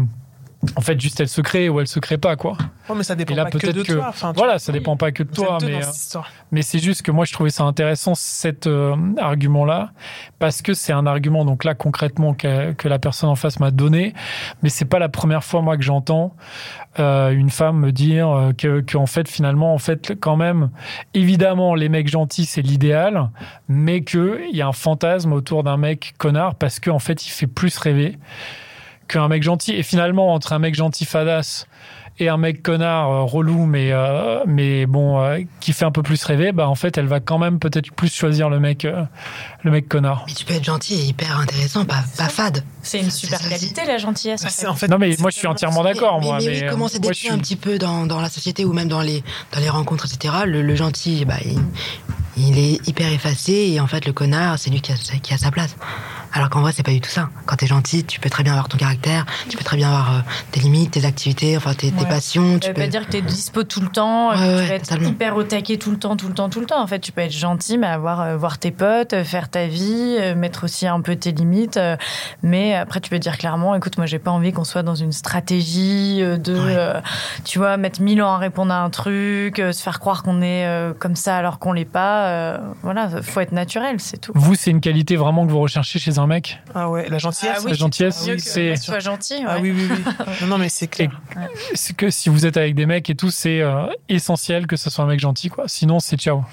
En 0.75 0.82
fait, 0.82 1.00
juste 1.00 1.22
elle 1.22 1.30
se 1.30 1.39
crée 1.39 1.70
ou 1.70 1.80
elle 1.80 1.88
se 1.88 2.00
crée 2.00 2.18
pas, 2.18 2.36
quoi. 2.36 2.58
Ouais, 2.89 2.96
mais 2.96 3.04
ça 3.04 3.16
dépend 3.16 3.34
là, 3.34 3.46
pas 3.46 3.51
que 3.51 3.58
peut-être 3.60 3.75
de 3.78 3.84
que- 3.84 3.94
toi. 3.94 4.08
Enfin, 4.10 4.34
Voilà, 4.36 4.60
ça 4.60 4.74
dépend 4.74 4.98
pas 4.98 5.13
que 5.13 5.24
de 5.24 5.32
toi, 5.32 5.58
mais 5.62 5.75
euh, 5.75 6.20
mais 6.51 6.63
c'est 6.63 6.80
juste 6.80 7.01
que 7.01 7.12
moi, 7.12 7.24
je 7.24 7.32
trouvais 7.32 7.50
ça 7.50 7.63
intéressant, 7.63 8.13
cet 8.13 8.68
euh, 8.68 8.96
argument-là, 9.18 9.92
parce 10.38 10.62
que 10.62 10.74
c'est 10.74 10.92
un 10.92 11.06
argument, 11.06 11.46
donc 11.46 11.63
là, 11.63 11.75
concrètement, 11.75 12.34
que, 12.34 12.74
que 12.74 12.89
la 12.89 13.00
personne 13.00 13.30
en 13.30 13.36
face 13.36 13.62
m'a 13.62 13.72
donné, 13.72 14.13
mais 14.62 14.68
c'est 14.68 14.86
pas 14.86 15.00
la 15.00 15.08
première 15.08 15.46
fois, 15.46 15.62
moi, 15.62 15.78
que 15.78 15.84
j'entends 15.84 16.36
euh, 17.00 17.30
une 17.30 17.51
femme 17.51 17.78
me 17.80 17.94
dire 17.94 18.51
que, 18.58 18.82
que, 18.82 18.98
en 18.98 19.06
fait, 19.06 19.30
finalement, 19.30 19.74
en 19.74 19.78
fait, 19.78 20.13
quand 20.20 20.36
même, 20.36 20.72
évidemment, 21.13 21.74
les 21.74 21.88
mecs 21.88 22.10
gentils, 22.10 22.46
c'est 22.46 22.62
l'idéal, 22.62 23.30
mais 23.70 24.04
qu'il 24.04 24.50
y 24.51 24.62
a 24.62 24.68
un 24.68 24.74
fantasme 24.74 25.32
autour 25.32 25.63
d'un 25.63 25.78
mec 25.78 26.16
connard, 26.18 26.56
parce 26.56 26.82
qu'en 26.82 27.00
fait, 27.00 27.25
il 27.25 27.30
fait 27.30 27.48
plus 27.48 27.78
rêver 27.78 28.18
qu'un 29.10 29.28
mec 29.28 29.44
gentil. 29.44 29.74
Et 29.74 29.84
finalement, 29.84 30.34
entre 30.34 30.54
un 30.54 30.60
mec 30.60 30.75
gentil 30.75 31.04
fadasse 31.06 31.68
et 32.22 32.28
un 32.28 32.36
mec 32.36 32.62
connard 32.63 33.10
euh, 33.10 33.24
relou, 33.24 33.66
mais, 33.66 33.92
euh, 33.94 34.44
mais 34.46 34.86
bon, 34.86 35.22
euh, 35.22 35.39
qui 35.62 35.72
fait 35.72 35.86
un 35.86 35.92
peu 35.92 36.04
plus 36.04 36.22
rêver, 36.25 36.51
bah 36.51 36.68
en 36.68 36.75
fait, 36.75 36.98
elle 36.98 37.08
va 37.08 37.22
quand 37.22 37.38
même 37.38 37.60
peut-être 37.60 37.94
plus 37.94 38.13
choisir 38.13 38.50
le 38.50 38.60
mec, 38.60 38.84
euh, 38.84 39.04
le 39.63 39.72
mec 39.72 39.88
connard. 39.88 40.25
Mais 40.28 40.34
tu 40.34 40.44
peux 40.44 40.54
être 40.54 40.63
gentil 40.66 40.96
et 40.96 41.04
hyper 41.06 41.39
intéressant, 41.39 41.86
pas, 41.86 42.04
pas 42.18 42.28
fade. 42.28 42.63
C'est 42.82 43.00
une 43.00 43.10
super 43.10 43.39
qualité 43.39 43.86
la 43.86 43.98
gentillesse. 43.98 44.42
Bah, 44.42 44.50
en 44.50 44.51
c'est- 44.51 44.62
fait. 44.63 44.68
en 44.68 44.75
fait, 44.75 44.88
Non, 44.89 44.98
mais 44.98 45.16
moi, 45.20 45.30
je 45.30 45.38
suis 45.38 45.48
entièrement 45.48 45.82
d'accord, 45.84 46.20
mais, 46.20 46.25
moi. 46.25 46.38
mais 46.39 46.46
mais, 46.48 46.62
oui, 46.63 46.68
comment 46.70 46.89
c'est 46.89 47.00
décrit 47.00 47.16
suis- 47.16 47.30
un 47.30 47.38
petit 47.38 47.56
peu 47.56 47.78
dans, 47.78 48.06
dans 48.06 48.20
la 48.20 48.28
société 48.30 48.66
ou 48.66 48.74
même 48.74 48.89
dans 48.89 49.01
les, 49.01 49.24
dans 49.54 49.62
les 49.62 49.70
rencontres, 49.70 50.06
etc. 50.06 50.34
Le, 50.46 50.62
le 50.62 50.75
gentil, 50.75 51.24
bah, 51.24 51.36
il, 51.46 51.58
il 52.36 52.60
est 52.60 52.86
hyper 52.86 53.10
effacé 53.13 53.54
et 53.72 53.80
en 53.80 53.88
fait, 53.88 54.06
le 54.06 54.12
connard, 54.12 54.60
c'est 54.60 54.70
lui 54.70 54.82
qui 54.82 54.92
a, 54.92 54.96
qui 55.24 55.34
a 55.34 55.38
sa 55.38 55.51
place. 55.51 55.78
Alors 56.34 56.50
qu'en 56.50 56.62
vrai, 56.62 56.72
c'est 56.74 56.84
pas 56.84 56.92
du 56.92 57.02
tout 57.02 57.10
ça. 57.10 57.30
Quand 57.46 57.56
t'es 57.56 57.66
gentil, 57.68 58.04
tu 58.04 58.20
peux 58.20 58.30
très 58.30 58.44
bien 58.44 58.54
avoir 58.54 58.68
ton 58.70 58.78
caractère, 58.78 59.26
tu 59.50 59.58
peux 59.58 59.64
très 59.64 59.78
bien 59.78 59.88
avoir 59.90 60.16
euh, 60.18 60.20
tes 60.52 60.60
limites, 60.60 60.92
tes 60.92 61.06
activités, 61.06 61.58
enfin 61.58 61.74
tes, 61.74 61.92
passions. 61.92 62.54
Ça 62.54 62.60
Tu 62.60 62.68
veut 62.70 62.74
peux... 62.76 62.82
pas 62.82 62.88
dire 62.88 63.06
que 63.06 63.12
t'es 63.12 63.22
dispo 63.22 63.64
tout 63.64 63.82
le 63.82 63.88
temps, 63.90 64.30
Ouais, 64.30 64.36
que 64.36 64.42
ouais, 64.42 64.62
tu 64.64 64.68
vas 64.70 64.76
être 64.76 64.84
totalement. 64.84 65.10
hyper 65.10 65.36
au 65.38 65.44
taquet 65.44 65.78
tout 65.78 65.92
le 65.92 65.98
temps, 65.98 66.16
tout 66.16 66.28
le 66.28 66.34
temps, 66.34 66.50
tout 66.50 66.60
le 66.60 66.66
temps. 66.66 66.82
En 66.82 66.88
fait, 66.88 67.00
tu 67.00 67.12
peux 67.12 67.22
être 67.22 67.32
gentil, 67.32 67.78
mais 67.78 67.88
avoir 67.88 68.22
euh, 68.22 68.38
voir 68.38 68.58
tes 68.60 68.72
potes, 68.72 69.14
euh, 69.14 69.24
faire 69.24 69.50
ta 69.50 69.66
vie, 69.68 70.18
euh, 70.20 70.36
mettre 70.36 70.66
aussi 70.66 70.86
un 70.88 71.02
peu 71.02 71.16
tes 71.16 71.32
limites. 71.32 71.78
euh, 71.78 71.96
mais 72.44 72.76
après, 72.76 73.00
tu 73.00 73.10
peux 73.10 73.20
dire 73.20 73.38
clairement, 73.38 73.74
écoute, 73.76 73.98
moi, 73.98 74.06
j'ai 74.06 74.20
pas 74.20 74.32
envie 74.32 74.52
qu'on 74.54 74.64
soit 74.64 74.84
dans 74.84 74.96
une 74.96 75.12
stratégie 75.12 76.22
euh, 76.22 76.38
de, 76.38 76.54
Ouais. 76.60 76.76
euh, 76.78 77.00
tu 77.46 77.58
vois, 77.60 77.78
mettre 77.78 78.02
mille 78.02 78.22
ans 78.22 78.34
à 78.34 78.38
répondre 78.38 78.74
à 78.74 78.82
un 78.84 78.90
truc, 78.90 79.60
euh, 79.60 79.72
se 79.72 79.82
faire 79.82 80.00
croire 80.00 80.24
qu'on 80.24 80.42
est 80.42 80.66
euh, 80.66 80.94
comme 80.98 81.16
ça 81.16 81.38
alors 81.38 81.58
qu'on 81.60 81.72
l'est 81.74 81.86
pas. 81.86 82.28
euh, 82.28 82.58
voilà, 82.84 83.10
faut 83.22 83.40
être 83.40 83.52
naturel, 83.52 83.96
c'est 84.00 84.18
tout. 84.18 84.32
Vous, 84.36 84.56
c'est 84.56 84.72
une 84.72 84.82
qualité 84.82 85.16
vraiment 85.16 85.46
que 85.46 85.52
vous 85.52 85.60
recherchez 85.60 86.00
chez 86.00 86.19
un 86.20 86.28
mec 86.28 86.60
Ah 86.76 86.90
ouais, 86.90 87.10
la 87.10 87.18
gentillesse. 87.18 87.56
Ah 87.58 87.62
oui, 87.64 87.72
La 87.72 87.78
gentillesse, 87.78 88.28
mieux 88.28 88.36
que 88.36 88.42
c'est- 88.42 89.00
gentil. 89.02 89.44
Ah 89.48 89.58
oui, 89.62 89.72
oui, 89.72 89.88
oui. 89.90 90.04
non, 90.42 90.48
non, 90.48 90.58
mais 90.58 90.70
c'est 90.70 90.88
clair. 90.88 91.10
c'est 91.74 91.96
que 91.96 92.10
si 92.10 92.30
vous 92.30 92.46
êtes 92.46 92.58
avec 92.58 92.76
des 92.76 92.86
mecs 92.86 93.10
et 93.10 93.16
tout, 93.16 93.32
c'est 93.32 93.62
euh, 93.62 93.88
essentiel 94.10 94.68
que 94.68 94.76
ce 94.76 94.90
soit 94.90 95.04
un 95.04 95.08
mec 95.08 95.20
gentil, 95.20 95.50
quoi. 95.50 95.66
Sinon, 95.68 96.00
c'est 96.00 96.18
ciao. 96.18 96.44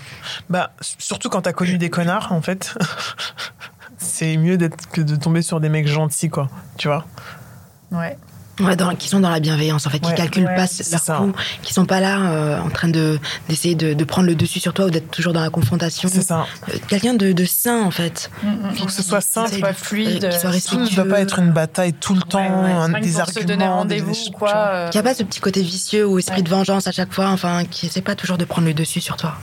Bah, 0.49 0.73
surtout 0.81 1.29
quand 1.29 1.43
t'as 1.43 1.53
connu 1.53 1.79
des 1.79 1.91
connards, 1.91 2.33
en 2.33 2.41
fait. 2.43 2.75
c'est 3.99 4.37
mieux 4.37 4.57
d'être 4.59 4.89
que 4.91 5.01
de 5.01 5.17
tomber 5.17 5.43
sur 5.43 5.61
des 5.61 5.69
mecs 5.69 5.87
gentils, 5.89 6.29
quoi. 6.31 6.49
Tu 6.79 6.89
vois? 6.89 7.05
Ouais. 7.93 8.17
Ouais, 8.61 8.75
dans- 8.75 8.95
qui 8.95 9.09
sont 9.09 9.21
dans 9.21 9.29
la 9.31 9.39
bienveillance, 9.41 9.87
en 9.87 9.91
fait, 9.91 9.99
qui 9.99 10.09
Ouais. 10.09 10.15
calculent 10.15 10.45
Ouais, 10.47 10.55
pas 10.57 10.67
leur 10.91 11.01
ça. 11.01 11.17
coup, 11.17 11.33
qui 11.63 11.75
sont 11.75 11.85
pas 11.85 12.01
là 12.01 12.31
euh, 12.31 12.59
en 12.61 12.71
train 12.71 12.89
de 12.89 13.19
d'essayer 13.49 13.75
de, 13.75 13.93
de 13.93 14.05
prendre 14.05 14.27
le 14.29 14.35
dessus 14.35 14.61
sur 14.61 14.73
toi 14.73 14.87
ou 14.87 14.91
d'être 14.91 15.11
toujours 15.11 15.33
dans 15.35 15.43
la 15.43 15.51
confrontation. 15.51 16.09
C'est 16.11 16.23
ça. 16.23 16.47
Euh, 16.71 16.77
Quelqu'un 16.89 17.15
de, 17.15 17.33
de 17.33 17.45
sain, 17.45 17.83
en 17.83 17.91
fait. 17.91 18.31
Il 18.43 18.79
faut 18.79 18.87
que 18.87 18.93
ce 18.93 19.03
soit. 19.03 19.19
Essaye 19.19 19.59
soit 19.61 19.73
de- 19.73 19.77
fluide, 19.77 20.25
euh, 20.25 20.29
qui 20.31 20.39
soit 20.41 20.51
euh, 20.51 20.59
Tout 20.67 20.77
ne 20.77 20.81
respectueux. 20.81 21.03
doit 21.05 21.15
pas 21.15 21.21
être 21.21 21.39
une 21.39 21.53
bataille 21.53 21.93
tout 21.93 22.15
le 22.15 22.23
temps, 22.23 22.39
Ouais, 22.39 22.65
ouais. 22.65 22.73
un- 22.73 22.89
des 23.01 23.11
pour 23.11 23.21
arguments. 23.21 23.27
se 23.41 23.47
donner 23.47 23.65
des- 23.65 23.69
rendez-vous 23.71 24.13
des- 24.13 24.29
ou 24.29 24.33
quoi. 24.33 24.55
euh, 24.57 24.89
Qui 24.91 24.99
a 24.99 25.03
pas 25.03 25.15
ce 25.15 25.23
petit 25.23 25.41
côté 25.41 25.63
vicieux 25.63 26.07
ou 26.07 26.19
esprit 26.19 26.43
de 26.43 26.49
vengeance 26.49 26.87
à 26.87 26.93
chaque 26.93 27.13
fois, 27.13 27.29
enfin, 27.29 27.65
qui 27.71 27.87
essaie 27.87 28.01
pas 28.01 28.15
toujours 28.15 28.39
de 28.39 28.45
prendre 28.47 28.67
le 28.67 28.75
dessus 28.75 29.01
sur 29.03 29.17
toi. 29.17 29.35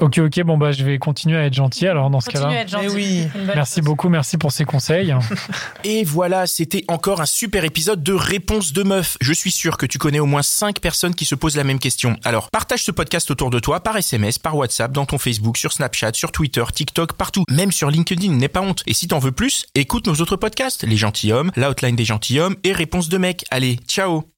Ok, 0.00 0.18
ok, 0.18 0.42
bon, 0.42 0.56
bah, 0.56 0.72
je 0.72 0.84
vais 0.84 0.98
continuer 0.98 1.36
à 1.36 1.44
être 1.44 1.54
gentil 1.54 1.86
alors 1.86 2.10
dans 2.10 2.20
ce 2.20 2.30
à 2.30 2.32
cas-là. 2.32 2.52
être 2.60 2.68
gentil. 2.68 2.86
Mais 2.86 2.92
oui. 2.92 3.28
Merci 3.54 3.76
chose. 3.76 3.84
beaucoup, 3.84 4.08
merci 4.08 4.38
pour 4.38 4.52
ces 4.52 4.64
conseils. 4.64 5.14
Et 5.84 6.04
voilà, 6.04 6.46
c'était 6.46 6.84
encore 6.88 7.20
un 7.20 7.26
super 7.26 7.64
épisode 7.64 8.02
de 8.02 8.12
Réponse 8.12 8.72
de 8.72 8.82
meuf. 8.82 9.16
Je 9.20 9.32
suis 9.32 9.50
sûr 9.50 9.76
que 9.76 9.86
tu 9.86 9.98
connais 9.98 10.20
au 10.20 10.26
moins 10.26 10.42
5 10.42 10.80
personnes 10.80 11.14
qui 11.14 11.24
se 11.24 11.34
posent 11.34 11.56
la 11.56 11.64
même 11.64 11.78
question. 11.78 12.16
Alors, 12.24 12.50
partage 12.50 12.82
ce 12.84 12.90
podcast 12.90 13.30
autour 13.30 13.50
de 13.50 13.58
toi 13.58 13.80
par 13.80 13.96
SMS, 13.96 14.38
par 14.38 14.56
WhatsApp, 14.56 14.92
dans 14.92 15.06
ton 15.06 15.18
Facebook, 15.18 15.56
sur 15.56 15.72
Snapchat, 15.72 16.12
sur 16.14 16.32
Twitter, 16.32 16.64
TikTok, 16.72 17.14
partout. 17.14 17.44
Même 17.50 17.72
sur 17.72 17.90
LinkedIn, 17.90 18.32
n'aie 18.32 18.48
pas 18.48 18.60
honte. 18.60 18.82
Et 18.86 18.94
si 18.94 19.08
t'en 19.08 19.18
veux 19.18 19.32
plus, 19.32 19.66
écoute 19.74 20.06
nos 20.06 20.14
autres 20.14 20.36
podcasts, 20.36 20.84
Les 20.84 20.96
Gentilhommes, 20.96 21.50
L'Outline 21.56 21.96
des 21.96 22.04
Gentilhommes 22.04 22.56
et 22.64 22.72
Réponse 22.72 23.08
de 23.08 23.18
mec. 23.18 23.44
Allez, 23.50 23.76
ciao 23.86 24.37